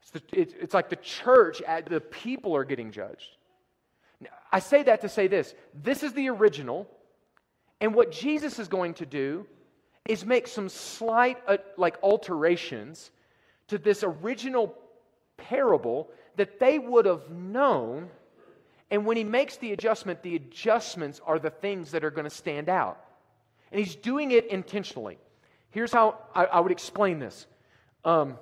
[0.02, 3.38] It's, the, it's, it's like the church, the people are getting judged.
[4.20, 6.88] Now, I say that to say this this is the original,
[7.80, 9.46] and what Jesus is going to do
[10.08, 13.12] is make some slight uh, like alterations
[13.68, 14.74] to this original
[15.36, 18.10] parable that they would have known.
[18.90, 22.36] And when he makes the adjustment, the adjustments are the things that are going to
[22.36, 23.04] stand out.
[23.72, 25.18] And he's doing it intentionally.
[25.72, 27.46] Here's how I, I would explain this.
[28.06, 28.38] Um,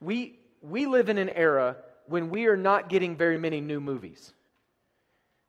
[0.00, 4.32] we, we live in an era when we are not getting very many new movies.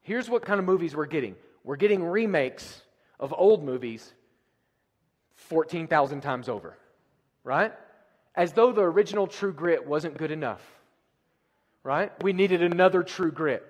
[0.02, 2.82] Here's what kind of movies we're getting we're getting remakes
[3.20, 4.14] of old movies
[5.36, 6.78] 14,000 times over,
[7.44, 7.74] right?
[8.36, 10.62] As though the original True Grit wasn't good enough,
[11.84, 12.12] right?
[12.24, 13.66] We needed another True Grit.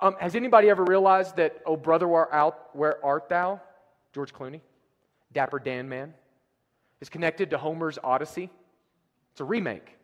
[0.00, 3.60] Um, has anybody ever realized that, oh, brother, where, out, where art thou?
[4.12, 4.60] George Clooney,
[5.32, 6.12] Dapper Dan Man,
[7.00, 8.50] is connected to Homer's Odyssey.
[9.32, 9.96] It's a remake.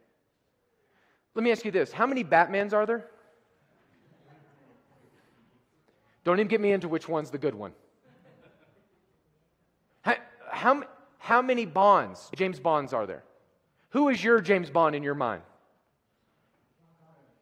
[1.34, 3.06] Let me ask you this how many Batmans are there?
[6.24, 7.72] Don't even get me into which one's the good one.
[10.02, 10.16] How,
[10.50, 10.84] how,
[11.18, 13.24] how many Bonds, James Bonds, are there?
[13.90, 15.42] Who is your James Bond in your mind?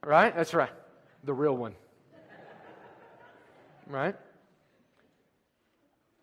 [0.04, 0.34] Right?
[0.34, 0.70] That's right.
[1.24, 1.74] The real one.
[3.88, 4.16] Right?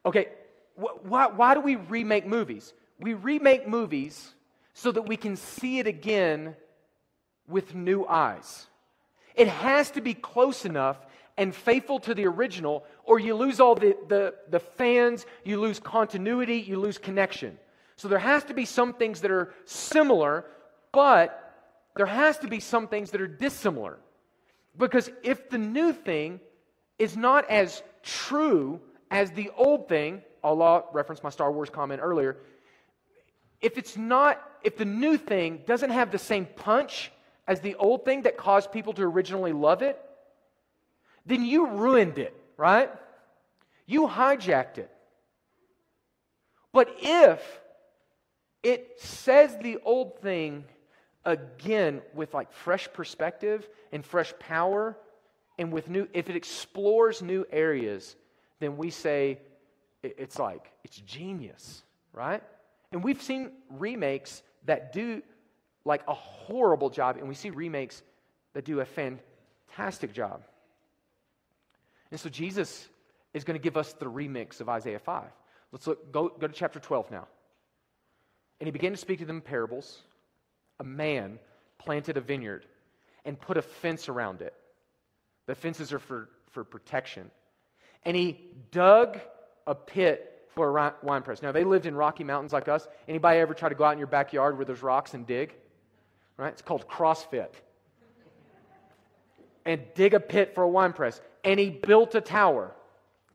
[0.05, 0.27] Okay,
[0.75, 2.73] wh- why, why do we remake movies?
[2.99, 4.33] We remake movies
[4.73, 6.55] so that we can see it again
[7.47, 8.67] with new eyes.
[9.35, 10.97] It has to be close enough
[11.37, 15.79] and faithful to the original, or you lose all the, the, the fans, you lose
[15.79, 17.57] continuity, you lose connection.
[17.95, 20.45] So there has to be some things that are similar,
[20.91, 21.39] but
[21.95, 23.97] there has to be some things that are dissimilar.
[24.77, 26.39] Because if the new thing
[26.97, 28.79] is not as true
[29.11, 32.37] as the old thing, à la referenced my Star Wars comment earlier,
[33.61, 37.11] if it's not, if the new thing doesn't have the same punch
[37.47, 40.02] as the old thing that caused people to originally love it,
[41.25, 42.89] then you ruined it, right?
[43.85, 44.89] You hijacked it.
[46.71, 47.41] But if
[48.63, 50.63] it says the old thing
[51.25, 54.97] again with like fresh perspective and fresh power
[55.57, 58.15] and with new if it explores new areas
[58.59, 59.39] then we say
[60.01, 62.43] it's like it's genius right
[62.91, 65.21] and we've seen remakes that do
[65.85, 68.01] like a horrible job and we see remakes
[68.53, 70.41] that do a fantastic job
[72.13, 72.87] and so Jesus
[73.33, 75.23] is going to give us the remix of Isaiah 5.
[75.71, 77.27] Let's look, go, go to chapter 12 now.
[78.59, 79.99] And he began to speak to them in parables.
[80.79, 81.39] A man
[81.79, 82.67] planted a vineyard
[83.25, 84.53] and put a fence around it.
[85.47, 87.31] The fences are for, for protection.
[88.05, 89.19] And he dug
[89.65, 91.41] a pit for a wine press.
[91.41, 92.87] Now, they lived in rocky mountains like us.
[93.07, 95.55] Anybody ever try to go out in your backyard where there's rocks and dig?
[96.37, 96.53] Right?
[96.53, 97.49] It's called CrossFit.
[99.65, 102.73] And dig a pit for a wine press and he built a tower,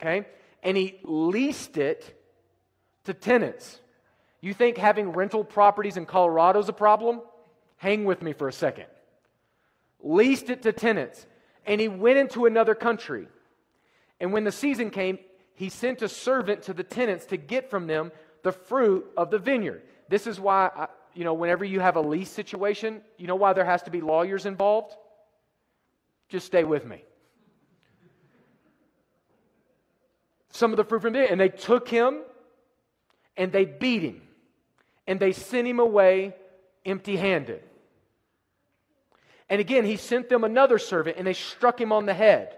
[0.00, 0.26] okay?
[0.62, 2.18] And he leased it
[3.04, 3.80] to tenants.
[4.40, 7.20] You think having rental properties in Colorado is a problem?
[7.76, 8.86] Hang with me for a second.
[10.00, 11.26] Leased it to tenants,
[11.66, 13.28] and he went into another country.
[14.20, 15.18] And when the season came,
[15.54, 19.38] he sent a servant to the tenants to get from them the fruit of the
[19.38, 19.82] vineyard.
[20.08, 23.52] This is why, I, you know, whenever you have a lease situation, you know why
[23.52, 24.94] there has to be lawyers involved?
[26.28, 27.02] Just stay with me.
[30.50, 31.30] Some of the fruit from it.
[31.30, 32.22] And they took him
[33.36, 34.22] and they beat him
[35.06, 36.34] and they sent him away
[36.84, 37.62] empty handed.
[39.48, 42.54] And again, he sent them another servant and they struck him on the head,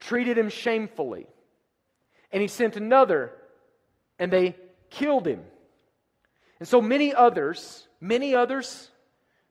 [0.00, 1.26] treated him shamefully.
[2.30, 3.32] And he sent another
[4.18, 4.56] and they
[4.90, 5.42] killed him.
[6.60, 8.90] And so many others, many others,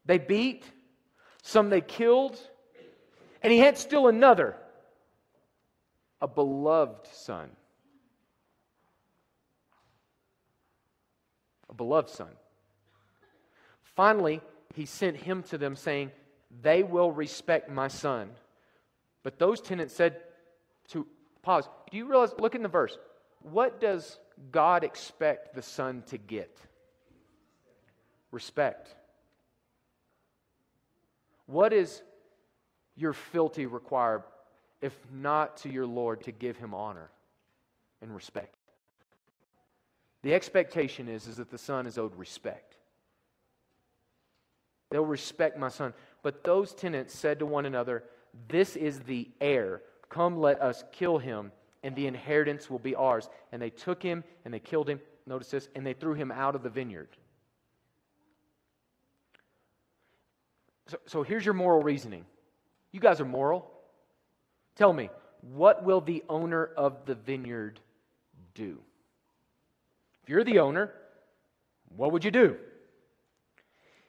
[0.05, 0.63] they beat,
[1.41, 2.37] some they killed,
[3.41, 4.55] and he had still another
[6.21, 7.49] a beloved son.
[11.69, 12.29] A beloved son.
[13.95, 14.41] Finally,
[14.75, 16.11] he sent him to them, saying,
[16.61, 18.29] They will respect my son.
[19.23, 20.17] But those tenants said
[20.89, 21.05] to,
[21.41, 22.97] pause, do you realize, look in the verse,
[23.41, 24.19] what does
[24.51, 26.55] God expect the son to get?
[28.31, 28.93] Respect.
[31.45, 32.01] What is
[32.95, 34.23] your fealty required
[34.81, 37.09] if not to your Lord to give him honor
[38.01, 38.55] and respect?
[40.23, 42.75] The expectation is, is that the son is owed respect.
[44.89, 45.93] They'll respect my son.
[46.23, 48.03] But those tenants said to one another,
[48.47, 49.81] This is the heir.
[50.09, 51.51] Come, let us kill him,
[51.83, 53.29] and the inheritance will be ours.
[53.51, 54.99] And they took him and they killed him.
[55.25, 57.09] Notice this, and they threw him out of the vineyard.
[60.87, 62.25] So, so here's your moral reasoning.
[62.93, 63.69] You guys are moral.
[64.77, 65.09] Tell me,
[65.41, 67.79] what will the owner of the vineyard
[68.53, 68.79] do?
[70.23, 70.93] If you're the owner,
[71.95, 72.57] what would you do?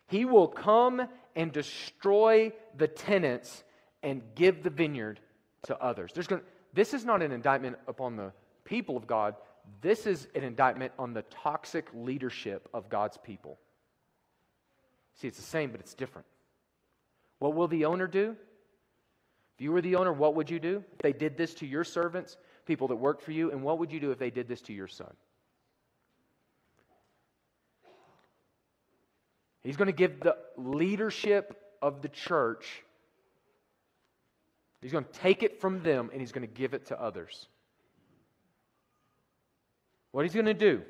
[0.08, 3.64] He will come and destroy the tenants
[4.02, 5.20] and give the vineyard
[5.64, 6.12] to others.
[6.12, 6.42] There's going
[6.74, 8.32] this is not an indictment upon the
[8.64, 9.34] people of God.
[9.80, 13.58] This is an indictment on the toxic leadership of God's people.
[15.14, 16.26] See, it's the same, but it's different.
[17.38, 18.36] What will the owner do?
[19.58, 20.84] If you were the owner, what would you do?
[20.92, 23.90] If they did this to your servants, people that work for you, and what would
[23.90, 25.12] you do if they did this to your son?
[29.64, 32.84] He's going to give the leadership of the church,
[34.80, 37.48] he's going to take it from them and he's going to give it to others.
[40.12, 40.82] What he's going to do,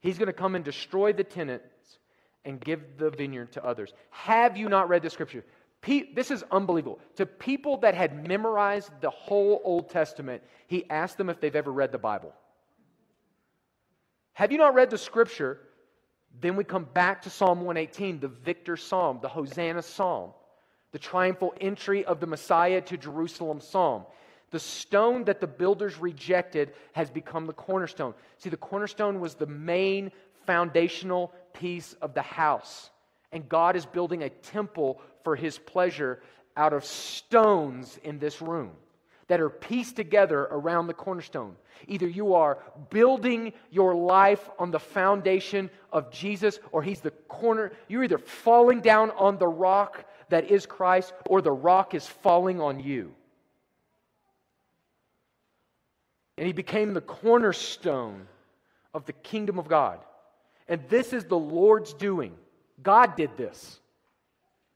[0.00, 1.98] he's going to come and destroy the tenants
[2.46, 3.92] and give the vineyard to others.
[4.10, 5.44] Have you not read the scripture?
[5.86, 6.98] This is unbelievable.
[7.16, 11.72] To people that had memorized the whole Old Testament, he asked them if they've ever
[11.72, 12.34] read the Bible.
[14.32, 15.60] Have you not read the scripture?
[16.40, 20.32] Then we come back to Psalm 118, the victor psalm, the Hosanna psalm,
[20.92, 24.04] the triumphal entry of the Messiah to Jerusalem psalm.
[24.50, 28.14] The stone that the builders rejected has become the cornerstone.
[28.38, 30.12] See, the cornerstone was the main
[30.46, 32.90] foundational piece of the house.
[33.32, 36.20] And God is building a temple for his pleasure
[36.56, 38.70] out of stones in this room
[39.26, 41.56] that are pieced together around the cornerstone.
[41.88, 42.58] Either you are
[42.90, 47.72] building your life on the foundation of Jesus, or He's the corner.
[47.88, 52.60] You're either falling down on the rock that is Christ, or the rock is falling
[52.60, 53.12] on you.
[56.38, 58.28] And He became the cornerstone
[58.94, 59.98] of the kingdom of God.
[60.68, 62.36] And this is the Lord's doing.
[62.80, 63.80] God did this.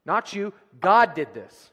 [0.04, 1.70] Not you, God did this.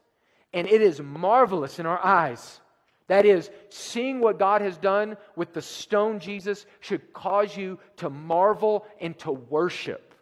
[0.53, 2.59] And it is marvelous in our eyes.
[3.07, 8.09] That is, seeing what God has done with the stone Jesus should cause you to
[8.09, 10.13] marvel and to worship.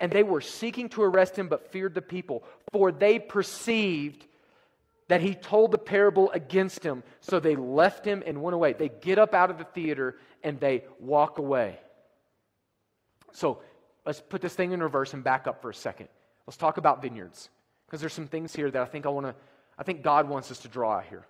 [0.00, 4.26] And they were seeking to arrest him, but feared the people, for they perceived
[5.08, 7.02] that he told the parable against him.
[7.20, 8.74] So they left him and went away.
[8.74, 11.78] They get up out of the theater and they walk away.
[13.32, 13.60] So
[14.06, 16.08] let's put this thing in reverse and back up for a second.
[16.48, 17.50] Let's talk about vineyards,
[17.84, 19.34] because there's some things here that I think I want to
[19.78, 21.26] I think God wants us to draw out here.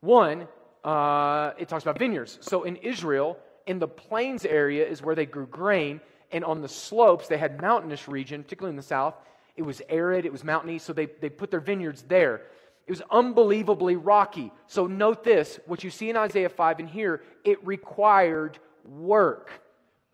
[0.00, 0.48] One,
[0.82, 2.40] uh, it talks about vineyards.
[2.40, 6.00] So in Israel, in the plains area is where they grew grain,
[6.32, 9.14] and on the slopes, they had mountainous region, particularly in the south.
[9.54, 12.42] It was arid, it was mountainy, so they, they put their vineyards there.
[12.88, 14.50] It was unbelievably rocky.
[14.66, 19.52] So note this what you see in Isaiah 5 and here, it required work.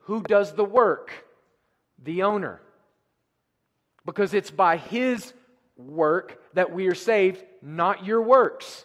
[0.00, 1.12] Who does the work?
[2.04, 2.60] The owner.
[4.04, 5.32] Because it's by his
[5.76, 8.84] work that we are saved, not your works.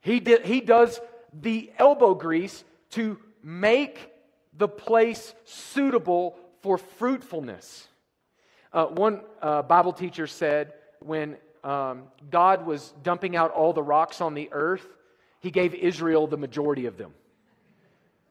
[0.00, 1.00] He, did, he does
[1.32, 4.10] the elbow grease to make
[4.56, 7.86] the place suitable for fruitfulness.
[8.72, 14.20] Uh, one uh, Bible teacher said when um, God was dumping out all the rocks
[14.20, 14.86] on the earth,
[15.40, 17.12] he gave Israel the majority of them.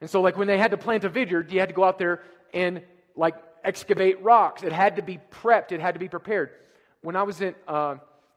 [0.02, 1.98] And so, like when they had to plant a vineyard, you had to go out
[1.98, 2.22] there
[2.54, 2.82] and
[3.16, 3.36] like
[3.68, 4.64] excavate rocks.
[4.64, 6.52] It had to be prepped, it had to be prepared.
[7.02, 7.96] When I was in uh,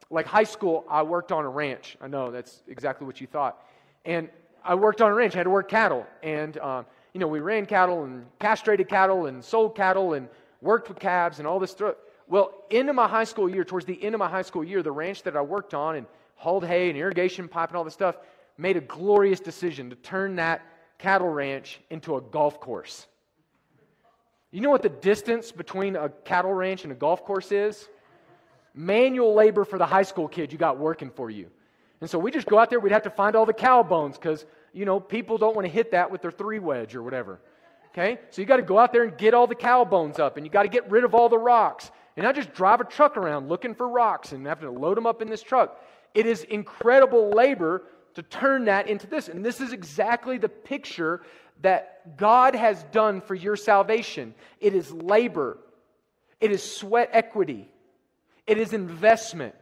[0.09, 1.97] like high school, I worked on a ranch.
[2.01, 3.57] I know that's exactly what you thought.
[4.05, 4.29] And
[4.63, 5.33] I worked on a ranch.
[5.33, 6.05] I had to work cattle.
[6.21, 10.27] And, um, you know, we ran cattle and castrated cattle and sold cattle and
[10.61, 11.95] worked with calves and all this stuff.
[12.27, 14.91] Well, into my high school year, towards the end of my high school year, the
[14.91, 18.17] ranch that I worked on and hauled hay and irrigation pipe and all this stuff
[18.57, 20.61] made a glorious decision to turn that
[20.97, 23.07] cattle ranch into a golf course.
[24.51, 27.87] You know what the distance between a cattle ranch and a golf course is?
[28.73, 31.47] Manual labor for the high school kid you got working for you.
[32.01, 34.17] And so we just go out there, we'd have to find all the cow bones
[34.17, 37.39] because, you know, people don't want to hit that with their three wedge or whatever.
[37.91, 38.19] Okay?
[38.29, 40.45] So you got to go out there and get all the cow bones up and
[40.45, 41.91] you got to get rid of all the rocks.
[42.17, 45.05] And I just drive a truck around looking for rocks and have to load them
[45.05, 45.81] up in this truck.
[46.13, 47.83] It is incredible labor
[48.15, 49.29] to turn that into this.
[49.29, 51.21] And this is exactly the picture
[51.61, 54.33] that God has done for your salvation.
[54.59, 55.57] It is labor,
[56.39, 57.69] it is sweat equity,
[58.47, 59.55] it is investment.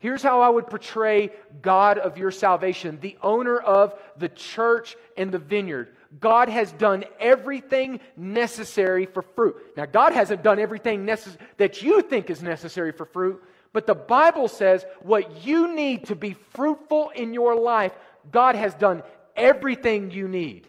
[0.00, 1.30] Here's how I would portray
[1.62, 5.96] God of your salvation, the owner of the church and the vineyard.
[6.20, 9.56] God has done everything necessary for fruit.
[9.78, 13.42] Now, God hasn't done everything necess- that you think is necessary for fruit,
[13.72, 17.92] but the Bible says what you need to be fruitful in your life,
[18.30, 19.02] God has done
[19.34, 20.68] everything you need.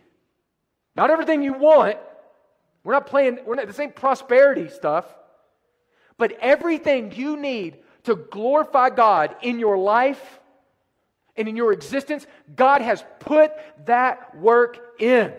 [0.95, 1.97] Not everything you want.
[2.83, 5.05] We're not playing, we're not, this ain't prosperity stuff.
[6.17, 10.39] But everything you need to glorify God in your life
[11.35, 12.25] and in your existence,
[12.55, 13.51] God has put
[13.85, 15.33] that work in.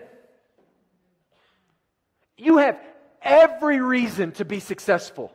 [2.37, 2.79] You have
[3.21, 5.33] every reason to be successful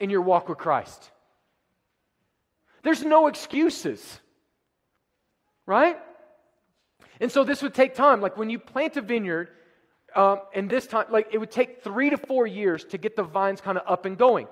[0.00, 1.10] in your walk with Christ.
[2.82, 4.20] There's no excuses,
[5.66, 5.98] right?
[7.20, 8.20] And so this would take time.
[8.20, 9.48] Like when you plant a vineyard,
[10.14, 13.22] um, and this time, like it would take three to four years to get the
[13.22, 14.46] vines kind of up and going.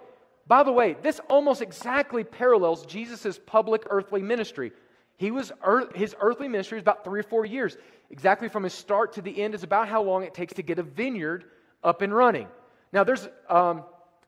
[0.47, 4.73] By the way, this almost exactly parallels Jesus' public earthly ministry.
[5.17, 7.77] He was earth, his earthly ministry is about three or four years.
[8.11, 10.79] Exactly from his start to the end is about how long it takes to get
[10.79, 11.45] a vineyard
[11.85, 12.49] up and running.
[12.93, 13.85] Now, there's um,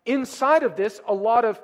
[0.06, 1.60] inside of this a lot of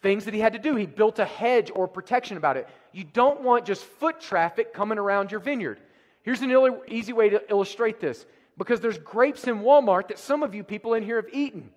[0.00, 0.76] things that he had to do.
[0.76, 2.68] He built a hedge or protection about it.
[2.92, 5.80] You don't want just foot traffic coming around your vineyard.
[6.28, 8.26] Here's an easy way to illustrate this
[8.58, 11.70] because there's grapes in Walmart that some of you people in here have eaten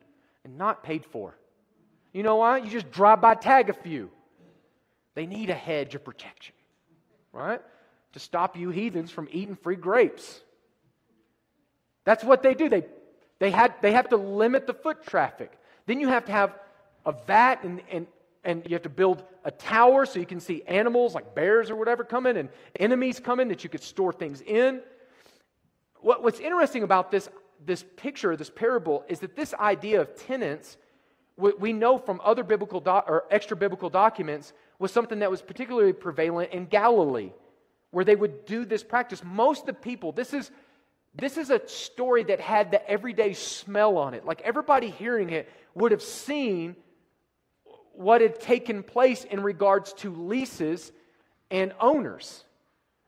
[0.44, 1.38] and not paid for.
[2.12, 2.58] You know why?
[2.58, 4.12] You just drive by, tag a few.
[5.16, 6.54] They need a hedge of protection,
[7.32, 7.62] right?
[8.12, 10.42] To stop you heathens from eating free grapes.
[12.04, 12.68] That's what they do.
[12.68, 12.84] They,
[13.40, 15.58] they, had, they have to limit the foot traffic.
[15.86, 16.54] Then you have to have
[17.06, 18.06] a vat and, and,
[18.44, 21.76] and you have to build a tower so you can see animals like bears or
[21.76, 24.82] whatever coming and enemies coming that you could store things in.
[26.00, 27.30] What, what's interesting about this,
[27.64, 30.78] this picture, this parable, is that this idea of tenants,
[31.38, 36.52] we know from other biblical or extra biblical documents, was something that was particularly prevalent
[36.52, 37.32] in Galilee,
[37.92, 39.24] where they would do this practice.
[39.24, 40.52] Most of the people, this is
[41.14, 44.26] this is a story that had the everyday smell on it.
[44.26, 46.76] Like everybody hearing it would have seen
[47.94, 50.92] what had taken place in regards to leases
[51.50, 52.44] and owners.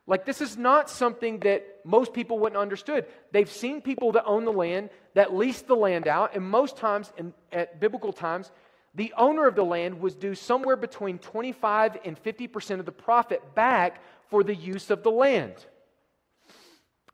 [0.06, 3.06] Like, this is not something that most people wouldn't understood.
[3.32, 7.14] They've seen people that own the land, that lease the land out, and most times,
[7.18, 8.52] in, at biblical times,
[8.96, 13.56] the owner of the land was due somewhere between 25 and 50% of the profit
[13.56, 15.56] back for the use of the land.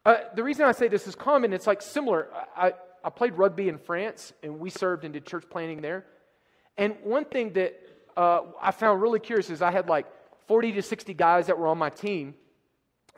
[0.06, 2.28] Uh, the reason I say this is common, it's like similar.
[2.58, 6.06] I, I played rugby in France, and we served and did church planning there.
[6.80, 7.80] And one thing that
[8.18, 10.08] uh, I found really curious is I had like
[10.48, 12.34] 40 to 60 guys that were on my team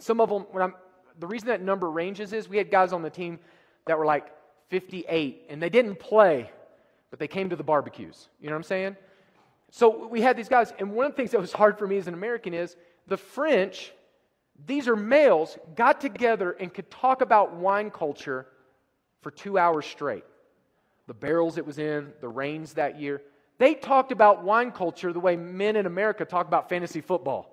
[0.01, 0.73] some of them, when I'm,
[1.19, 3.39] the reason that number ranges is we had guys on the team
[3.85, 4.25] that were like
[4.69, 6.49] 58 and they didn't play,
[7.11, 8.29] but they came to the barbecues.
[8.39, 8.95] You know what I'm saying?
[9.69, 11.97] So we had these guys, and one of the things that was hard for me
[11.97, 12.75] as an American is
[13.07, 13.93] the French,
[14.65, 18.47] these are males, got together and could talk about wine culture
[19.21, 20.25] for two hours straight.
[21.07, 23.21] The barrels it was in, the rains that year.
[23.61, 27.47] They talked about wine culture the way men in America talk about fantasy football.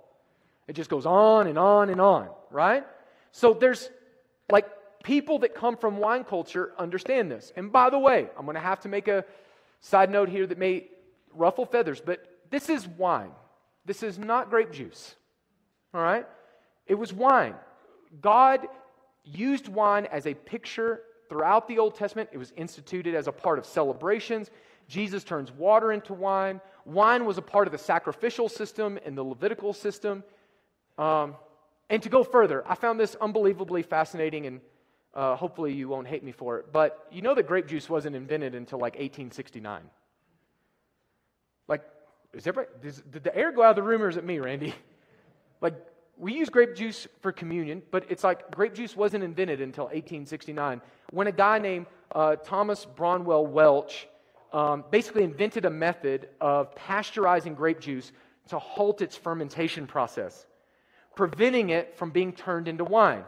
[0.67, 2.87] It just goes on and on and on, right?
[3.33, 3.91] So there's
[4.51, 4.65] like
[5.05, 7.53] people that come from wine culture understand this.
[7.57, 9.23] And by the way, I'm going to have to make a
[9.83, 10.87] side note here that may
[11.35, 13.33] ruffle feathers, but this is wine.
[13.85, 15.15] This is not grape juice.
[15.93, 16.27] All right?
[16.87, 17.55] It was wine.
[18.23, 18.67] God
[19.25, 22.31] used wine as a picture throughout the Old Testament.
[22.33, 24.51] It was instituted as a part of celebrations.
[24.89, 26.61] Jesus turns water into wine.
[26.85, 30.25] Wine was a part of the sacrificial system and the Levitical system.
[30.97, 31.37] Um,
[31.91, 34.61] and to go further, I found this unbelievably fascinating, and
[35.15, 36.73] uh, hopefully you won't hate me for it.
[36.73, 39.83] But you know that grape juice wasn't invented until like 1869.
[41.69, 41.83] Like,
[42.33, 44.75] is everybody, does, did the air go out of the room, is it me, Randy?
[45.61, 45.75] Like,
[46.17, 50.81] we use grape juice for communion, but it's like grape juice wasn't invented until 1869
[51.11, 54.07] when a guy named uh, Thomas Bramwell Welch
[54.53, 58.13] um, basically invented a method of pasteurizing grape juice
[58.49, 60.47] to halt its fermentation process
[61.19, 63.25] preventing it from being turned into wine.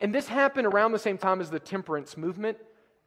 [0.00, 2.58] And this happened around the same time as the temperance movement,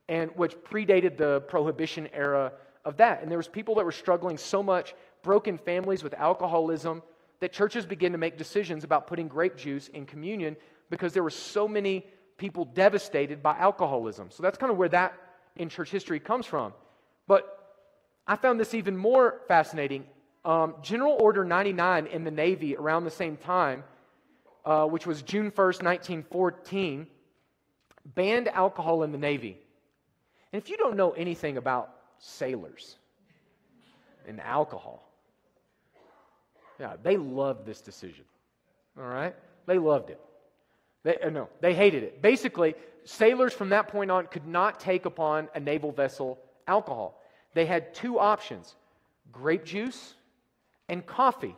[0.08, 2.54] and which predated the prohibition era
[2.86, 3.22] of that.
[3.22, 7.04] And there was people that were struggling so much, broken families with alcoholism,
[7.42, 10.56] that churches began to make decisions about putting grape juice in communion
[10.90, 12.06] because there were so many
[12.38, 14.32] people devastated by alcoholism.
[14.32, 15.16] So that's kind of where that
[15.58, 16.72] in church history comes from.
[17.32, 17.78] But
[18.28, 20.04] I found this even more fascinating
[20.44, 23.86] um, General Order 99 in the Navy around the same time,
[24.66, 27.08] uh, which was June 1st, 1914,
[28.16, 29.58] banned alcohol in the Navy.
[30.52, 32.98] And if you don't know anything about sailors
[34.28, 35.10] and alcohol,
[36.82, 38.26] Yeah, they loved this decision.
[38.98, 39.34] All right?
[39.68, 40.20] They loved it.
[41.04, 42.22] They, uh, no, they hated it.
[42.22, 42.76] Basically,
[43.06, 47.21] sailors from that point on could not take upon a naval vessel alcohol.
[47.54, 48.76] They had two options
[49.32, 50.14] grape juice
[50.90, 51.56] and coffee.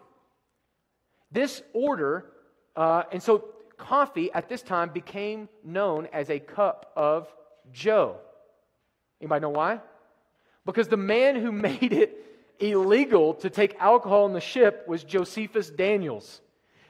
[1.32, 2.26] This order,
[2.76, 3.46] uh, and so
[3.78, 7.28] coffee at this time became known as a cup of
[7.72, 8.18] Joe.
[9.20, 9.80] Anybody know why?
[10.66, 12.24] Because the man who made it
[12.60, 16.42] illegal to take alcohol on the ship was Josephus Daniels.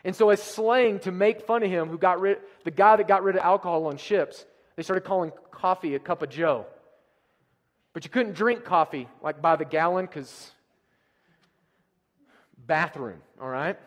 [0.03, 3.07] And so, as slang to make fun of him, who got rid, the guy that
[3.07, 4.45] got rid of alcohol on ships,
[4.75, 6.65] they started calling coffee a cup of Joe.
[7.93, 10.51] But you couldn't drink coffee like by the gallon because
[12.65, 13.77] bathroom, all right?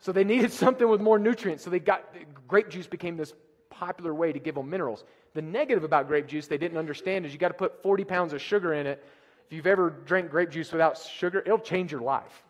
[0.00, 1.64] So they needed something with more nutrients.
[1.64, 2.04] So they got
[2.46, 3.32] grape juice became this
[3.70, 5.04] popular way to give them minerals.
[5.32, 8.32] The negative about grape juice they didn't understand is you got to put 40 pounds
[8.32, 9.04] of sugar in it.
[9.46, 12.44] If you've ever drank grape juice without sugar, it'll change your life.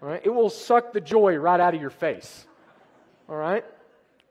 [0.00, 0.20] All right?
[0.24, 2.46] It will suck the joy right out of your face.
[3.28, 3.64] All right?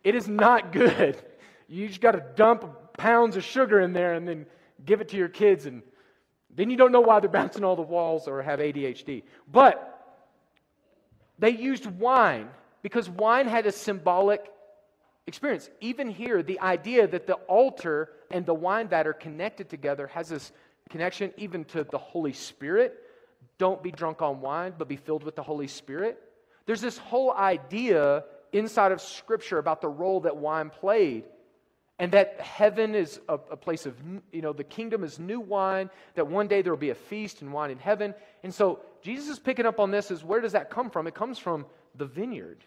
[0.03, 1.21] It is not good.
[1.67, 4.45] You just got to dump pounds of sugar in there and then
[4.85, 5.81] give it to your kids, and
[6.55, 9.23] then you don't know why they're bouncing all the walls or have ADHD.
[9.51, 9.89] But
[11.39, 12.49] they used wine
[12.81, 14.49] because wine had a symbolic
[15.27, 15.69] experience.
[15.81, 20.29] Even here, the idea that the altar and the wine vat are connected together has
[20.29, 20.51] this
[20.89, 22.99] connection even to the Holy Spirit.
[23.57, 26.21] Don't be drunk on wine, but be filled with the Holy Spirit.
[26.65, 31.25] There's this whole idea inside of Scripture about the role that wine played.
[31.99, 33.95] And that heaven is a, a, place of,
[34.31, 37.41] you know, the kingdom is new wine, that one day there will be a feast
[37.41, 38.15] and wine in heaven.
[38.41, 41.05] And so Jesus is picking up on this is where does that come from?
[41.05, 41.65] It comes from
[41.95, 42.63] the vineyard.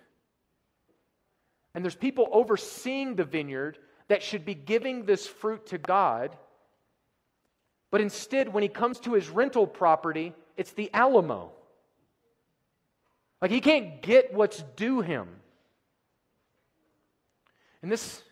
[1.75, 6.37] And there's people overseeing the vineyard that should be giving this fruit to God.
[7.91, 11.53] But instead, when he comes to his rental property, it's the Alamo.
[13.43, 15.29] Like he can't get what's due him.
[17.83, 18.23] And this,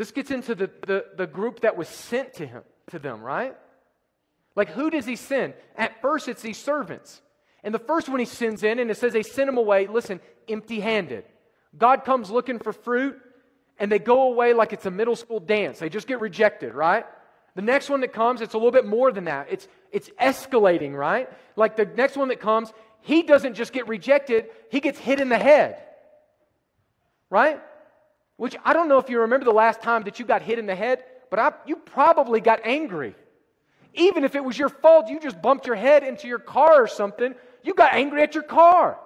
[0.00, 3.54] this gets into the, the, the group that was sent to him to them, right?
[4.56, 5.52] Like, who does he send?
[5.76, 7.20] At first, it's these servants.
[7.62, 10.20] And the first one he sends in, and it says they send him away, listen,
[10.48, 11.24] empty handed.
[11.76, 13.20] God comes looking for fruit,
[13.78, 15.80] and they go away like it's a middle school dance.
[15.80, 17.04] They just get rejected, right?
[17.54, 19.48] The next one that comes, it's a little bit more than that.
[19.50, 21.28] It's, it's escalating, right?
[21.56, 22.72] Like the next one that comes,
[23.02, 25.76] he doesn't just get rejected, he gets hit in the head,
[27.28, 27.60] right?
[28.40, 30.64] Which I don't know if you remember the last time that you got hit in
[30.64, 33.14] the head, but I, you probably got angry.
[33.92, 36.86] Even if it was your fault, you just bumped your head into your car or
[36.86, 38.98] something, you got angry at your car.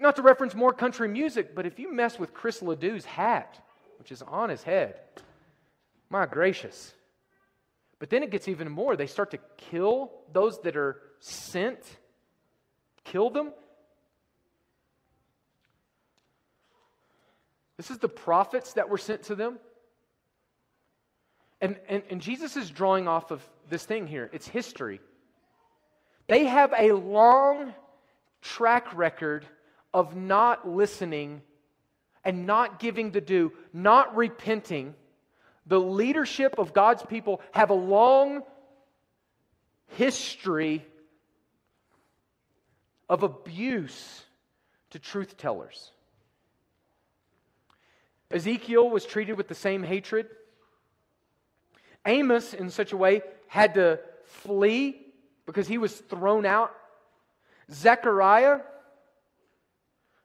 [0.00, 3.60] Not to reference more country music, but if you mess with Chris LeDoux's hat,
[4.00, 4.96] which is on his head,
[6.08, 6.92] my gracious.
[8.00, 8.96] But then it gets even more.
[8.96, 11.78] They start to kill those that are sent,
[13.04, 13.52] kill them.
[17.80, 19.58] This is the prophets that were sent to them.
[21.62, 25.00] And, and, and Jesus is drawing off of this thing here it's history.
[26.26, 27.72] They have a long
[28.42, 29.46] track record
[29.94, 31.40] of not listening
[32.22, 34.94] and not giving the due, not repenting.
[35.64, 38.42] The leadership of God's people have a long
[39.96, 40.84] history
[43.08, 44.22] of abuse
[44.90, 45.92] to truth tellers.
[48.30, 50.26] Ezekiel was treated with the same hatred.
[52.06, 55.06] Amos, in such a way, had to flee
[55.46, 56.74] because he was thrown out.
[57.72, 58.60] Zechariah,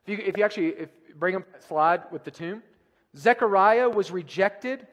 [0.05, 2.61] if you, if you actually if, bring up that slide with the tomb,
[3.17, 4.85] Zechariah was rejected.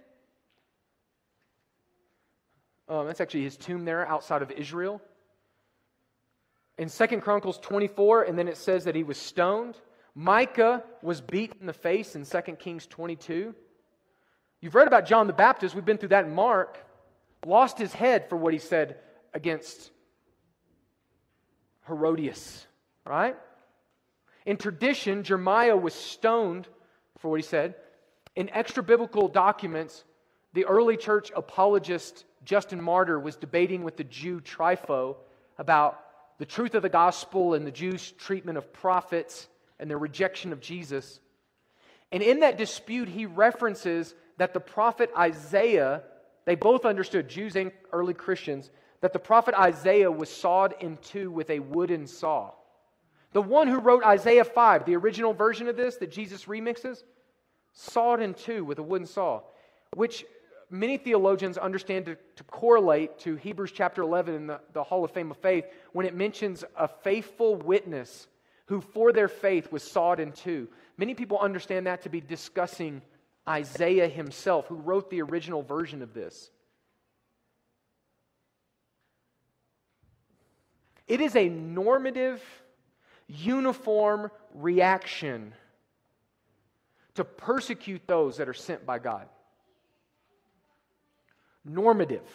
[2.89, 5.01] Um, that's actually his tomb there outside of Israel.
[6.79, 9.77] In Second Chronicles 24, and then it says that he was stoned.
[10.15, 13.55] Micah was beat in the face in 2 Kings 22.
[14.61, 16.79] You've read about John the Baptist, we've been through that Mark,
[17.47, 18.99] lost his head for what he said
[19.35, 19.91] against
[21.87, 22.67] Herodias,
[23.05, 23.37] right?
[24.47, 26.69] In tradition, Jeremiah was stoned
[27.19, 27.75] for what he said.
[28.37, 30.05] In extra biblical documents,
[30.53, 35.17] the early church apologist Justin Martyr was debating with the Jew Trypho
[35.59, 35.99] about
[36.39, 39.49] the truth of the gospel and the Jews' treatment of prophets
[39.83, 41.19] and their rejection of Jesus.
[42.13, 46.05] And in that dispute, he references that the prophet Isaiah,
[46.45, 48.71] they both understood, Jews and early Christians,
[49.01, 52.53] that the prophet Isaiah was sawed in two with a wooden saw.
[53.33, 57.03] The one who wrote Isaiah 5, the original version of this that Jesus remixes,
[57.73, 59.41] sawed in two with a wooden saw,
[59.95, 60.25] which
[60.71, 65.11] many theologians understand to, to correlate to Hebrews chapter 11 in the, the Hall of
[65.11, 68.29] Fame of Faith when it mentions a faithful witness
[68.73, 70.67] who for their faith was sawed in two.
[70.97, 73.03] Many people understand that to be discussing
[73.47, 76.51] Isaiah himself, who wrote the original version of this.
[81.07, 82.43] It is a normative,
[83.29, 85.53] uniform reaction
[87.17, 89.29] to persecute those that are sent by God.
[91.63, 92.27] Normative.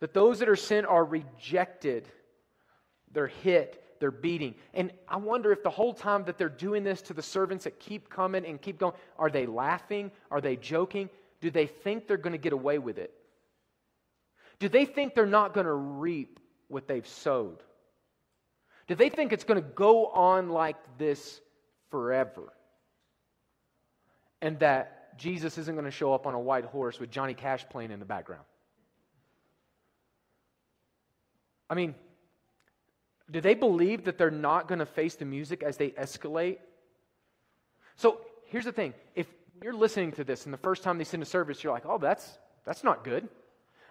[0.00, 2.06] That those that are sent are rejected,
[3.10, 4.54] they're hit, they're beating.
[4.74, 7.78] And I wonder if the whole time that they're doing this to the servants that
[7.78, 10.10] keep coming and keep going, are they laughing?
[10.30, 11.10] Are they joking?
[11.40, 13.12] Do they think they're going to get away with it?
[14.58, 17.62] Do they think they're not going to reap what they've sowed?
[18.88, 21.40] Do they think it's going to go on like this
[21.90, 22.52] forever?
[24.40, 27.66] And that Jesus isn't going to show up on a white horse with Johnny Cash
[27.68, 28.44] playing in the background?
[31.70, 31.94] I mean,
[33.30, 36.58] do they believe that they're not going to face the music as they escalate?
[37.96, 39.26] So here's the thing if
[39.62, 41.98] you're listening to this and the first time they send a service, you're like, oh,
[41.98, 43.28] that's, that's not good.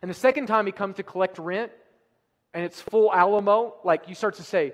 [0.02, 1.72] And the second time he comes to collect rent
[2.54, 4.74] and it's full Alamo, like you start to say,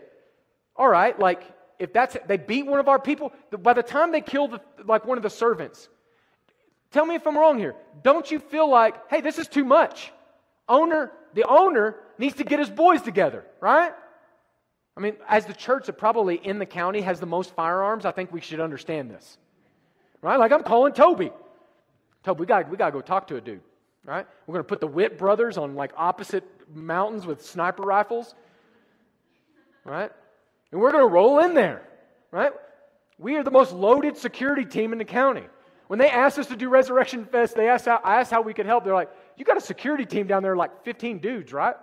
[0.75, 1.43] all right, like
[1.79, 5.05] if that's they beat one of our people, by the time they kill the, like
[5.05, 5.89] one of the servants,
[6.91, 7.75] tell me if I'm wrong here.
[8.03, 10.11] Don't you feel like, hey, this is too much?
[10.69, 13.93] Owner, the owner needs to get his boys together, right?
[14.95, 18.11] I mean, as the church that probably in the county has the most firearms, I
[18.11, 19.37] think we should understand this.
[20.21, 20.37] Right?
[20.37, 21.31] Like I'm calling Toby.
[22.23, 23.61] Toby, we got we got to go talk to a dude.
[24.05, 24.27] Right?
[24.45, 28.35] We're going to put the Witt brothers on like opposite mountains with sniper rifles.
[29.83, 30.11] Right?
[30.71, 31.83] And we're going to roll in there.
[32.31, 32.51] Right?
[33.17, 35.43] We are the most loaded security team in the county.
[35.87, 38.53] When they asked us to do Resurrection Fest, they asked how, I asked how we
[38.53, 38.83] could help.
[38.83, 41.75] They're like, "You got a security team down there, like 15 dudes, right?"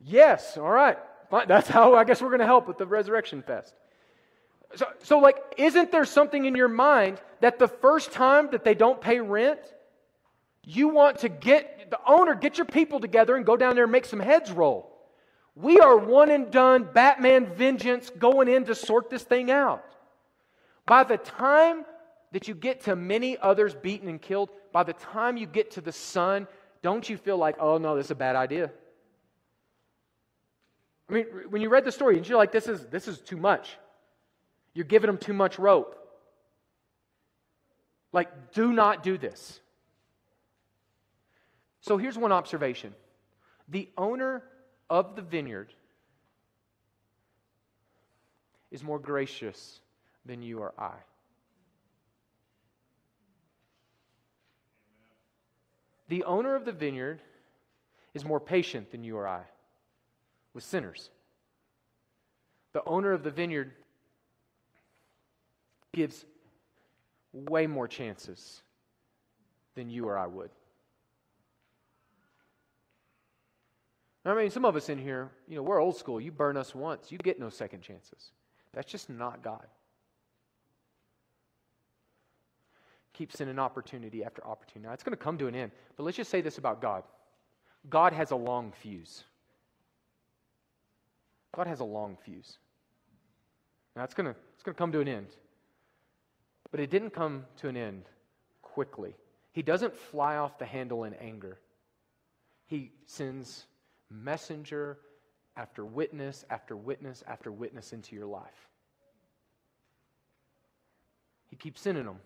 [0.00, 0.56] Yes.
[0.56, 0.98] All right.
[1.46, 3.74] That's how I guess we're going to help with the Resurrection Fest.
[4.76, 8.74] So, so, like, isn't there something in your mind that the first time that they
[8.74, 9.60] don't pay rent,
[10.64, 13.92] you want to get the owner, get your people together and go down there and
[13.92, 14.90] make some heads roll?
[15.54, 19.84] We are one and done, Batman vengeance going in to sort this thing out.
[20.86, 21.84] By the time
[22.32, 25.80] that you get to many others beaten and killed, by the time you get to
[25.80, 26.48] the son,
[26.82, 28.72] don't you feel like, oh no, this is a bad idea?
[31.08, 33.76] I mean, when you read the story, you're like, this is, this is too much.
[34.72, 35.96] You're giving them too much rope.
[38.12, 39.60] Like, do not do this.
[41.80, 42.94] So here's one observation
[43.68, 44.42] the owner
[44.88, 45.72] of the vineyard
[48.70, 49.80] is more gracious
[50.24, 50.94] than you or I.
[56.08, 57.20] The owner of the vineyard
[58.14, 59.42] is more patient than you or I
[60.54, 61.10] with sinners.
[62.72, 63.72] The owner of the vineyard
[65.92, 66.24] gives
[67.32, 68.62] way more chances
[69.74, 70.50] than you or I would.
[74.26, 76.18] I mean, some of us in here, you know, we're old school.
[76.18, 78.30] You burn us once, you get no second chances.
[78.72, 79.66] That's just not God.
[83.12, 84.88] Keep sending opportunity after opportunity.
[84.88, 87.04] Now, it's going to come to an end, but let's just say this about God
[87.88, 89.24] God has a long fuse.
[91.54, 92.58] God has a long fuse.
[93.94, 95.28] Now, it's going to it's going to come to an end.
[96.70, 98.04] But it didn't come to an end
[98.62, 99.14] quickly.
[99.52, 101.60] He doesn't fly off the handle in anger.
[102.66, 103.66] He sends
[104.10, 104.98] messenger
[105.56, 108.68] after witness after witness after witness into your life.
[111.50, 112.18] He keeps sending them.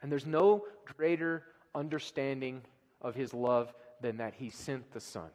[0.00, 0.64] And there's no
[0.96, 1.42] greater
[1.74, 2.62] understanding
[3.02, 5.28] of his love than that he sent the Son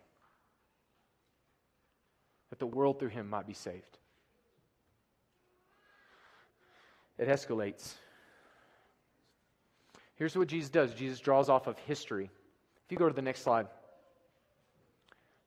[2.51, 3.97] that the world through him might be saved.
[7.17, 7.93] It escalates.
[10.15, 12.29] Here's what Jesus does Jesus draws off of history.
[12.85, 13.65] If you go to the next slide,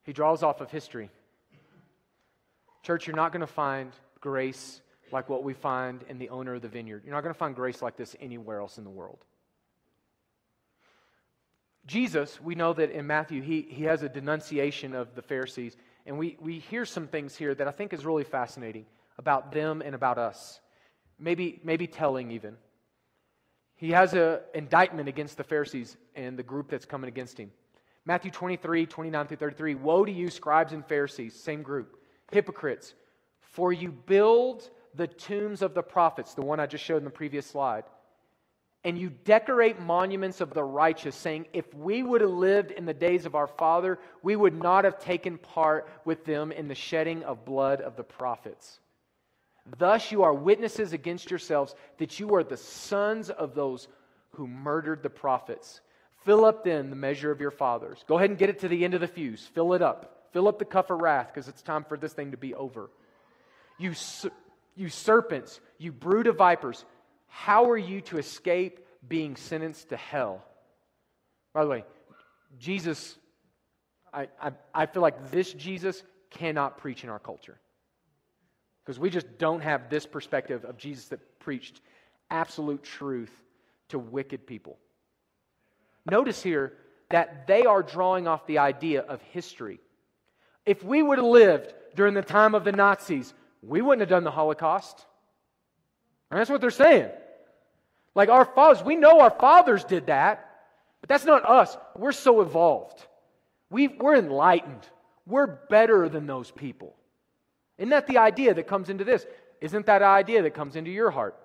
[0.03, 1.09] he draws off of history.
[2.83, 4.81] Church, you're not going to find grace
[5.11, 7.03] like what we find in the owner of the vineyard.
[7.05, 9.23] You're not going to find grace like this anywhere else in the world.
[11.87, 15.77] Jesus, we know that in Matthew, he, he has a denunciation of the Pharisees.
[16.05, 18.85] And we, we hear some things here that I think is really fascinating
[19.17, 20.59] about them and about us.
[21.19, 22.57] Maybe, maybe telling even.
[23.75, 27.51] He has an indictment against the Pharisees and the group that's coming against him.
[28.05, 29.75] Matthew 23, 29 through 33.
[29.75, 31.97] Woe to you, scribes and Pharisees, same group,
[32.31, 32.93] hypocrites,
[33.39, 37.09] for you build the tombs of the prophets, the one I just showed in the
[37.09, 37.83] previous slide,
[38.85, 42.93] and you decorate monuments of the righteous, saying, If we would have lived in the
[42.93, 47.23] days of our father, we would not have taken part with them in the shedding
[47.23, 48.79] of blood of the prophets.
[49.79, 53.87] Thus you are witnesses against yourselves that you are the sons of those
[54.33, 55.81] who murdered the prophets.
[56.23, 58.05] Fill up then the measure of your fathers.
[58.07, 59.49] Go ahead and get it to the end of the fuse.
[59.55, 60.27] Fill it up.
[60.31, 62.91] Fill up the cup of wrath because it's time for this thing to be over.
[63.79, 63.93] You,
[64.75, 66.85] you serpents, you brood of vipers,
[67.37, 70.41] how are you to escape being sentenced to hell?
[71.53, 71.85] By the way,
[72.57, 73.17] Jesus,
[74.13, 77.59] I, I, I feel like this Jesus cannot preach in our culture.
[78.83, 81.81] Because we just don't have this perspective of Jesus that preached
[82.31, 83.31] absolute truth
[83.89, 84.77] to wicked people.
[86.09, 86.71] Notice here
[87.09, 89.81] that they are drawing off the idea of history.
[90.65, 94.23] If we would have lived during the time of the Nazis, we wouldn't have done
[94.23, 95.05] the Holocaust.
[96.31, 97.09] And that's what they're saying.
[98.15, 100.49] Like our fathers, we know our fathers did that,
[101.01, 101.77] but that's not us.
[101.95, 103.05] We're so evolved.
[103.69, 104.87] we we're enlightened.
[105.27, 106.95] We're better than those people.
[107.77, 109.25] Isn't that the idea that comes into this?
[109.59, 111.35] Isn't that idea that comes into your heart?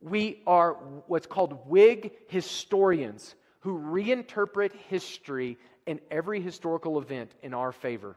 [0.00, 0.72] We are
[1.06, 8.16] what's called Whig historians who reinterpret history and every historical event in our favor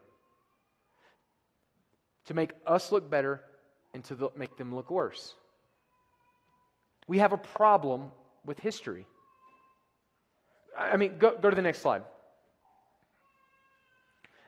[2.25, 3.41] to make us look better
[3.93, 5.35] and to make them look worse.
[7.07, 8.11] We have a problem
[8.45, 9.05] with history.
[10.77, 12.03] I mean, go, go to the next slide.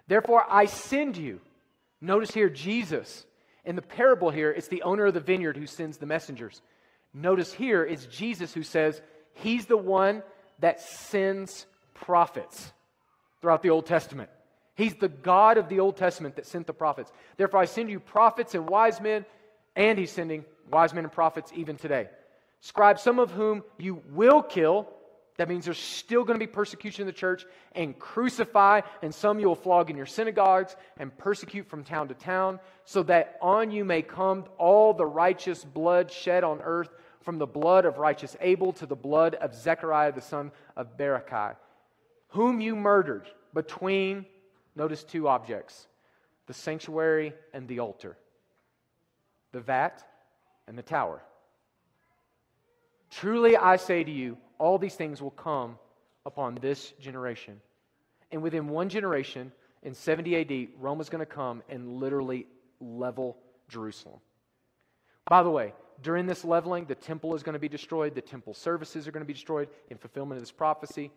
[0.08, 1.40] Therefore, I send you
[2.06, 3.26] Notice here, Jesus.
[3.64, 6.62] In the parable here, it's the owner of the vineyard who sends the messengers.
[7.14, 9.02] Notice here, it's Jesus who says
[9.34, 10.22] he's the one
[10.60, 12.72] that sends prophets
[13.42, 14.30] throughout the Old Testament.
[14.76, 17.12] He's the God of the Old Testament that sent the prophets.
[17.38, 19.26] Therefore, I send you prophets and wise men,
[19.76, 22.08] and he's sending wise men and prophets even today.
[22.62, 24.88] Scribes, some of whom you will kill,
[25.38, 29.40] that means there's still going to be persecution in the church and crucify, and some
[29.40, 33.70] you will flog in your synagogues and persecute from town to town, so that on
[33.70, 36.90] you may come all the righteous blood shed on earth,
[37.22, 41.56] from the blood of righteous Abel to the blood of Zechariah the son of Berechiah,
[42.30, 44.28] whom you murdered between,
[44.76, 45.88] notice two objects,
[46.46, 48.16] the sanctuary and the altar,
[49.52, 50.04] the vat
[50.68, 51.24] and the tower.
[53.12, 55.78] Truly I say to you, all these things will come
[56.26, 57.62] upon this generation.
[58.32, 59.52] And within one generation,
[59.84, 62.48] in 70 AD, Rome is going to come and literally
[62.80, 63.38] level
[63.70, 64.20] Jerusalem.
[65.30, 68.54] By the way, during this leveling, the temple is going to be destroyed, the temple
[68.54, 71.12] services are going to be destroyed in fulfillment of this prophecy.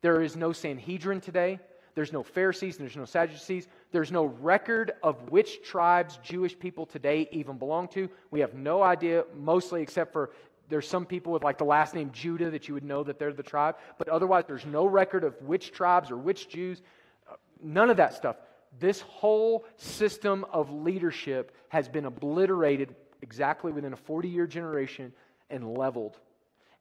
[0.00, 1.60] There is no Sanhedrin today.
[1.94, 3.66] There's no Pharisees there's no Sadducees.
[3.90, 8.08] There's no record of which tribes Jewish people today even belong to.
[8.30, 10.30] We have no idea, mostly except for
[10.68, 13.32] there's some people with like the last name Judah that you would know that they're
[13.32, 16.82] the tribe, but otherwise there's no record of which tribes or which Jews.
[17.30, 18.36] Uh, none of that stuff.
[18.78, 25.12] This whole system of leadership has been obliterated exactly within a 40 year generation
[25.50, 26.18] and leveled.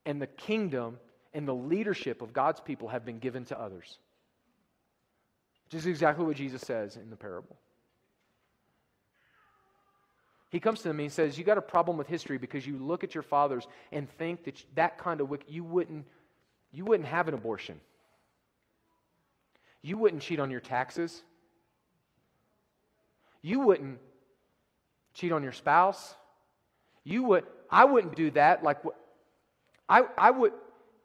[0.06, 1.00] And the kingdom
[1.34, 4.00] and the leadership of God's people have been given to others.
[5.66, 7.58] Which is exactly what Jesus says in the parable.
[10.50, 13.04] He comes to them and says, You got a problem with history because you look
[13.04, 16.06] at your fathers and think that that kind of wicked you wouldn't,
[16.72, 17.80] you wouldn't have an abortion.
[19.82, 21.22] You wouldn't cheat on your taxes.
[23.42, 24.00] You wouldn't
[25.14, 26.16] cheat on your spouse.
[27.04, 28.64] You would, I wouldn't do that.
[28.64, 28.80] Like,
[29.88, 30.54] I, I would,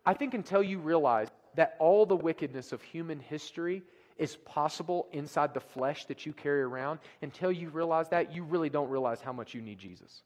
[0.04, 3.82] I think until you realize that all the wickedness of human history
[4.18, 8.68] is possible inside the flesh that you carry around, until you realize that, you really
[8.68, 10.22] don't realize how much you need Jesus.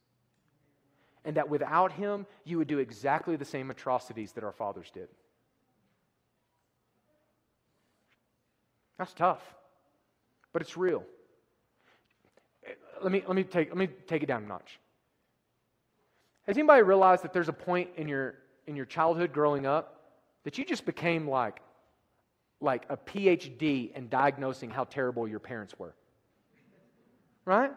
[1.25, 5.09] And that without him, you would do exactly the same atrocities that our fathers did.
[8.99, 9.43] That's tough,
[10.53, 11.05] but it's real.
[13.03, 14.79] Let me, let me, take, let me take it down a notch.
[16.47, 20.01] Has anybody realized that there's a point in your, in your childhood growing up
[20.45, 21.61] that you just became like
[22.61, 25.95] like a PhD in diagnosing how terrible your parents were.
[27.45, 27.71] Right?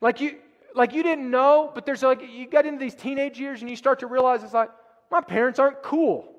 [0.00, 0.36] Like you
[0.74, 3.76] like you didn't know, but there's like you got into these teenage years and you
[3.76, 4.70] start to realize it's like
[5.10, 6.32] my parents aren't cool.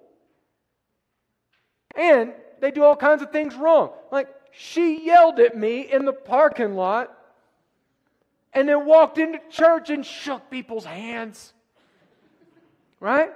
[1.96, 3.92] And they do all kinds of things wrong.
[4.12, 7.18] Like she yelled at me in the parking lot
[8.54, 11.54] and then walked into church and shook people's hands.
[13.00, 13.32] Right?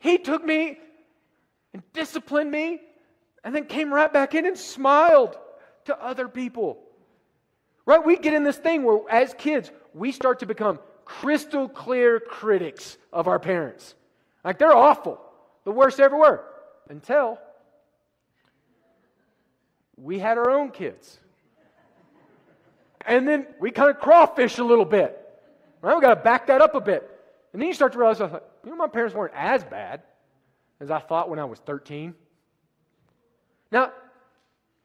[0.00, 0.78] He took me
[1.72, 2.80] and disciplined me
[3.44, 5.36] and then came right back in and smiled
[5.86, 6.78] to other people.
[7.86, 8.04] Right?
[8.04, 12.96] We get in this thing where, as kids, we start to become crystal clear critics
[13.12, 13.94] of our parents.
[14.44, 15.20] Like they're awful,
[15.64, 16.44] the worst ever were,
[16.88, 17.38] until
[19.96, 21.18] we had our own kids.
[23.04, 25.18] And then we kind of crawfish a little bit.
[25.80, 25.96] Right?
[25.96, 27.08] We got to back that up a bit.
[27.52, 30.02] And then you start to realize, thought, you know, my parents weren't as bad
[30.82, 32.12] as I thought when I was 13.
[33.70, 33.92] Now,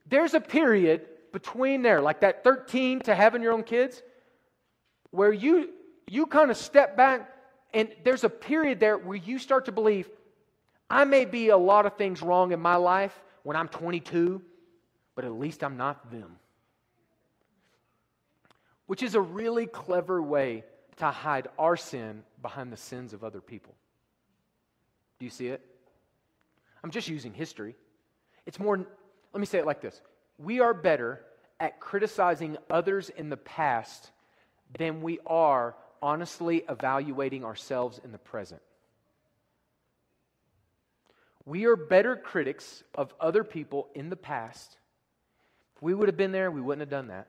[0.06, 1.02] there's a period
[1.34, 4.02] between there, like that 13 to having your own kids,
[5.10, 5.72] where you
[6.10, 7.30] you kind of step back
[7.74, 10.10] and there's a period there where you start to believe
[10.90, 14.42] I may be a lot of things wrong in my life when I'm 22,
[15.16, 16.38] but at least I'm not them.
[18.86, 20.64] Which is a really clever way
[20.98, 23.76] to hide our sin behind the sins of other people.
[25.20, 25.62] Do you see it?
[26.88, 27.76] I'm just using history.
[28.46, 30.02] It's more, let me say it like this
[30.38, 31.20] We are better
[31.60, 34.10] at criticizing others in the past
[34.80, 38.62] than we are honestly evaluating ourselves in the present.
[41.44, 44.78] We are better critics of other people in the past.
[45.76, 47.28] If we would have been there, we wouldn't have done that.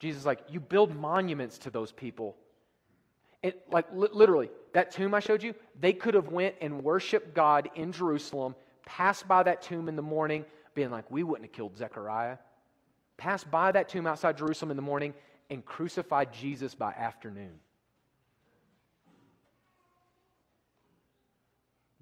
[0.00, 2.36] Jesus is like, you build monuments to those people.
[3.70, 7.70] Like li- literally, that tomb I showed you, they could have went and worshiped God
[7.74, 8.54] in Jerusalem,
[8.86, 12.38] passed by that tomb in the morning, being like, we wouldn't have killed Zechariah.
[13.16, 15.14] Passed by that tomb outside Jerusalem in the morning
[15.50, 17.52] and crucified Jesus by afternoon.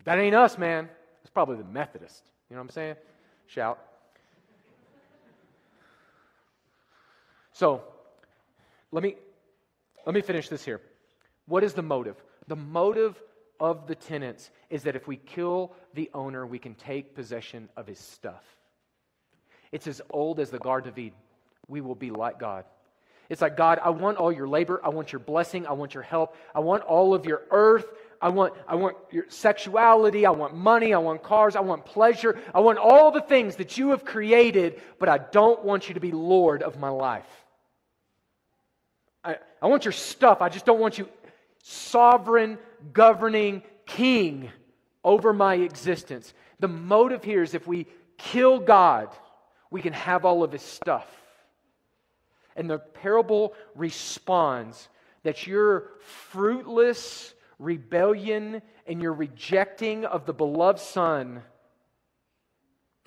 [0.04, 0.88] That ain't us, man.
[1.22, 2.22] It's probably the Methodist.
[2.48, 2.96] You know what I'm saying?
[3.46, 3.78] Shout.
[7.52, 7.82] So,
[8.92, 9.16] let me
[10.06, 10.80] let me finish this here.
[11.50, 12.14] What is the motive?
[12.46, 13.20] The motive
[13.58, 17.88] of the tenants is that if we kill the owner, we can take possession of
[17.88, 18.44] his stuff.
[19.72, 21.18] It's as old as the Garden of Eden.
[21.66, 22.66] We will be like God.
[23.28, 24.80] It's like, God, I want all your labor.
[24.84, 25.66] I want your blessing.
[25.66, 26.36] I want your help.
[26.54, 27.86] I want all of your earth.
[28.22, 30.26] I want, I want your sexuality.
[30.26, 30.94] I want money.
[30.94, 31.56] I want cars.
[31.56, 32.38] I want pleasure.
[32.54, 36.00] I want all the things that you have created, but I don't want you to
[36.00, 37.26] be Lord of my life.
[39.24, 40.40] I, I want your stuff.
[40.42, 41.08] I just don't want you
[41.62, 42.58] sovereign,
[42.92, 44.50] governing king
[45.04, 46.32] over my existence.
[46.58, 47.86] The motive here is if we
[48.18, 49.08] kill God,
[49.70, 51.08] we can have all of his stuff.
[52.56, 54.88] And the parable responds
[55.22, 61.42] that your fruitless rebellion and your rejecting of the beloved Son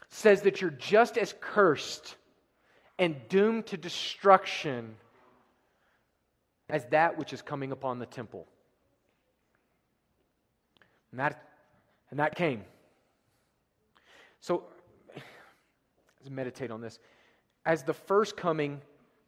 [0.09, 2.15] says that you're just as cursed
[2.99, 4.95] and doomed to destruction
[6.69, 8.47] as that which is coming upon the temple.
[11.11, 11.49] And that,
[12.09, 12.63] and that came.
[14.39, 14.63] So,
[15.15, 16.99] let's meditate on this.
[17.65, 18.81] As the first coming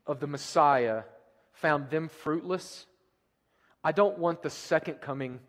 [0.08, 1.04] of the Messiah
[1.54, 2.86] found them fruitless,
[3.84, 5.40] I don't want the second coming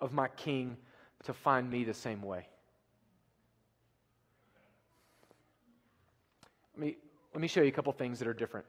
[0.00, 0.76] of my King
[1.24, 2.46] to find me the same way.
[6.74, 6.96] Let me,
[7.32, 8.66] let me show you a couple things that are different.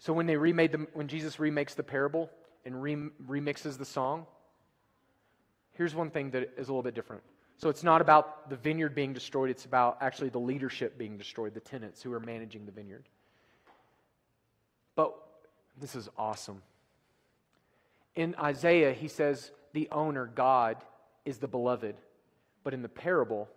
[0.00, 2.30] So when they remade the, when Jesus remakes the parable
[2.64, 2.96] and re,
[3.28, 4.26] remixes the song,
[5.72, 7.22] here's one thing that is a little bit different.
[7.58, 11.52] So it's not about the vineyard being destroyed, it's about actually the leadership being destroyed,
[11.52, 13.04] the tenants who are managing the vineyard.
[14.96, 15.14] But
[15.78, 16.62] this is awesome.
[18.16, 20.78] In Isaiah, he says the owner, God,
[21.26, 21.96] is the beloved.
[22.64, 23.50] But in the parable,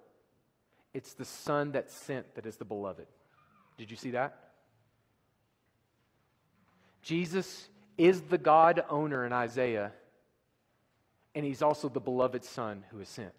[0.94, 3.08] it's the son that sent that is the beloved.
[3.78, 4.53] Did you see that?
[7.04, 9.92] Jesus is the God owner in Isaiah,
[11.36, 13.34] and he's also the beloved son who is sent.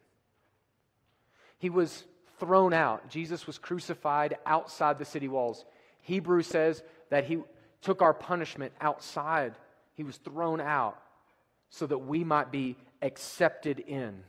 [1.58, 2.04] He was
[2.38, 3.08] thrown out.
[3.08, 5.64] Jesus was crucified outside the city walls.
[6.02, 7.38] Hebrew says that he
[7.80, 9.54] took our punishment outside.
[9.94, 11.00] He was thrown out
[11.70, 14.22] so that we might be accepted in.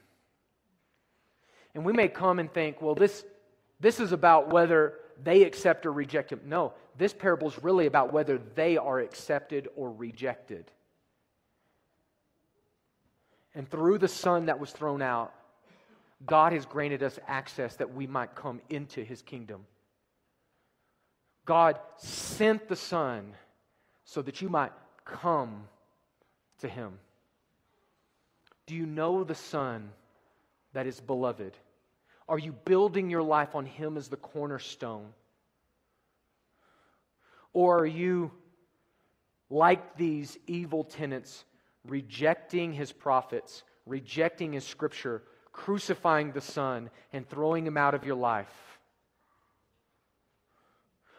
[1.73, 3.25] And we may come and think, well, this,
[3.81, 6.41] this is about whether they accept or reject him.
[6.45, 10.71] No, this parable is really about whether they are accepted or rejected.
[13.53, 15.33] And through the Son that was thrown out,
[16.25, 19.65] God has granted us access that we might come into his kingdom.
[21.45, 23.33] God sent the Son
[24.03, 24.71] so that you might
[25.05, 25.65] come
[26.59, 26.99] to him.
[28.65, 29.89] Do you know the Son
[30.73, 31.55] that is beloved?
[32.27, 35.13] Are you building your life on him as the cornerstone?
[37.53, 38.31] Or are you,
[39.49, 41.45] like these evil tenants,
[41.87, 48.15] rejecting his prophets, rejecting his scripture, crucifying the Son, and throwing him out of your
[48.15, 48.79] life?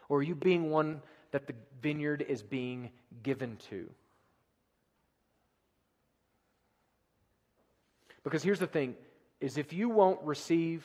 [0.09, 1.00] Or are you being one
[1.36, 2.90] that the vineyard is being
[3.22, 3.90] given to.
[8.24, 8.96] Because here's the thing
[9.41, 10.84] is if you won't receive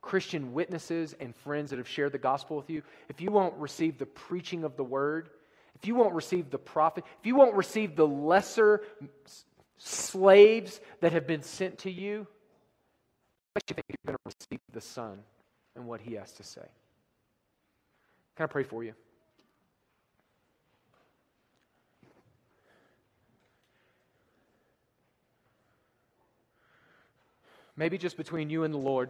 [0.00, 3.98] Christian witnesses and friends that have shared the gospel with you, if you won't receive
[3.98, 5.30] the preaching of the word,
[5.74, 8.82] if you won't receive the prophet, if you won't receive the lesser
[9.76, 12.26] slaves that have been sent to you,
[13.56, 15.18] I you think you're going to receive the Son
[15.74, 16.66] and what he has to say.
[18.36, 18.94] Can I pray for you?
[27.78, 29.08] Maybe just between you and the Lord,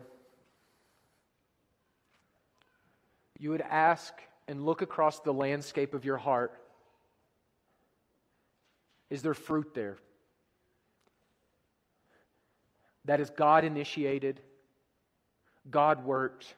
[3.39, 4.13] you would ask
[4.47, 6.53] and look across the landscape of your heart
[9.11, 9.97] Is there fruit there?
[13.07, 14.39] That is God initiated,
[15.71, 16.55] God worked,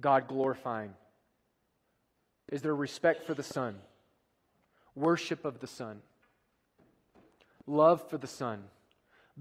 [0.00, 0.94] God glorifying?
[2.52, 3.74] Is there respect for the Son?
[4.94, 6.02] Worship of the Son?
[7.66, 8.62] Love for the Son?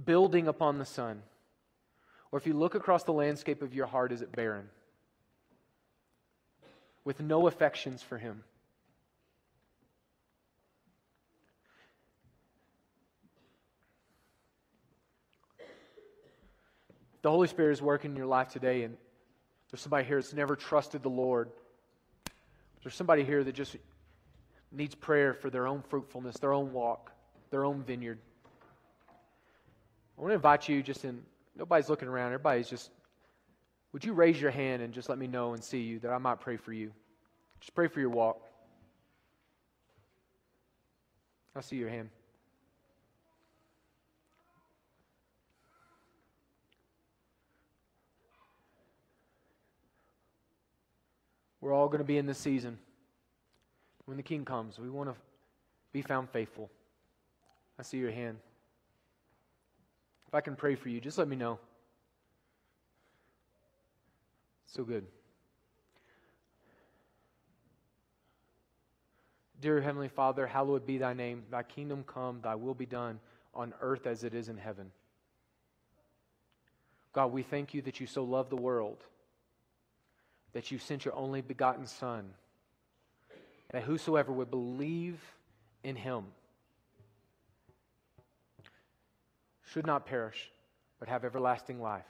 [0.04, 1.22] Building upon the Son?
[2.32, 4.70] Or if you look across the landscape of your heart, is it barren?
[7.04, 8.44] With no affections for Him?
[17.22, 18.98] the Holy Spirit is working in your life today, and
[19.70, 21.50] there's somebody here that's never trusted the Lord,
[22.84, 23.76] there's somebody here that just
[24.72, 27.12] needs prayer for their own fruitfulness, their own walk,
[27.52, 28.18] their own vineyard.
[30.18, 31.22] I want to invite you just in,
[31.56, 32.92] nobody's looking around, everybody's just,
[33.94, 36.18] would you raise your hand and just let me know and see you that I
[36.18, 36.92] might pray for you?
[37.60, 38.42] Just pray for your walk.
[41.56, 42.10] I see your hand.
[51.60, 52.80] We're all going to be in this season.
[54.06, 55.16] When the King comes, we want to
[55.94, 56.72] be found faithful.
[57.78, 58.38] I see your hand.
[60.32, 61.60] If I can pray for you, just let me know.
[64.66, 65.06] So good.
[69.60, 71.44] Dear Heavenly Father, hallowed be thy name.
[71.52, 73.20] Thy kingdom come, thy will be done
[73.54, 74.94] on earth as it is in heaven.
[77.12, 79.04] God, we thank you that you so love the world
[80.54, 82.30] that you sent your only begotten Son,
[83.72, 85.20] that whosoever would believe
[85.84, 86.24] in him
[89.72, 90.52] should not perish,
[91.00, 92.08] but have everlasting life,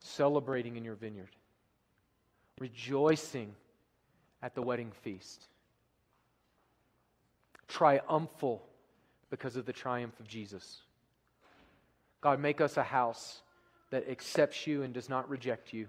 [0.00, 1.30] celebrating in your vineyard,
[2.58, 3.54] rejoicing
[4.42, 5.46] at the wedding feast,
[7.68, 8.62] triumphal
[9.30, 10.82] because of the triumph of Jesus.
[12.20, 13.40] God, make us a house
[13.90, 15.88] that accepts you and does not reject you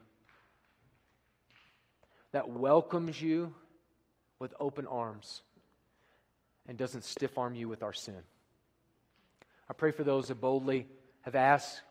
[2.31, 3.53] that welcomes you
[4.39, 5.41] with open arms
[6.67, 8.21] and doesn't stiff arm you with our sin.
[9.72, 10.86] I pray for those that boldly
[11.22, 11.82] have asked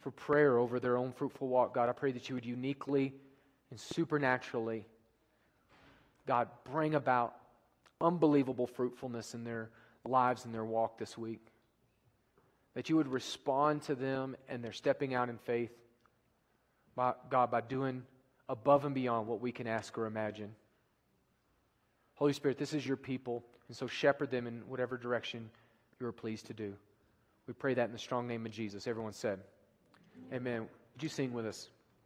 [0.00, 1.72] for prayer over their own fruitful walk.
[1.72, 3.14] God, I pray that you would uniquely
[3.70, 4.84] and supernaturally,
[6.26, 7.34] God, bring about
[7.98, 9.70] unbelievable fruitfulness in their
[10.04, 11.40] lives and their walk this week.
[12.74, 15.72] That you would respond to them and their stepping out in faith,
[16.94, 18.02] by, God, by doing
[18.50, 20.54] above and beyond what we can ask or imagine.
[22.16, 25.48] Holy Spirit, this is your people, and so shepherd them in whatever direction
[25.98, 26.74] you are pleased to do.
[27.46, 28.86] We pray that in the strong name of Jesus.
[28.86, 29.40] Everyone said,
[30.32, 30.60] Amen.
[30.94, 31.68] Would you sing with us?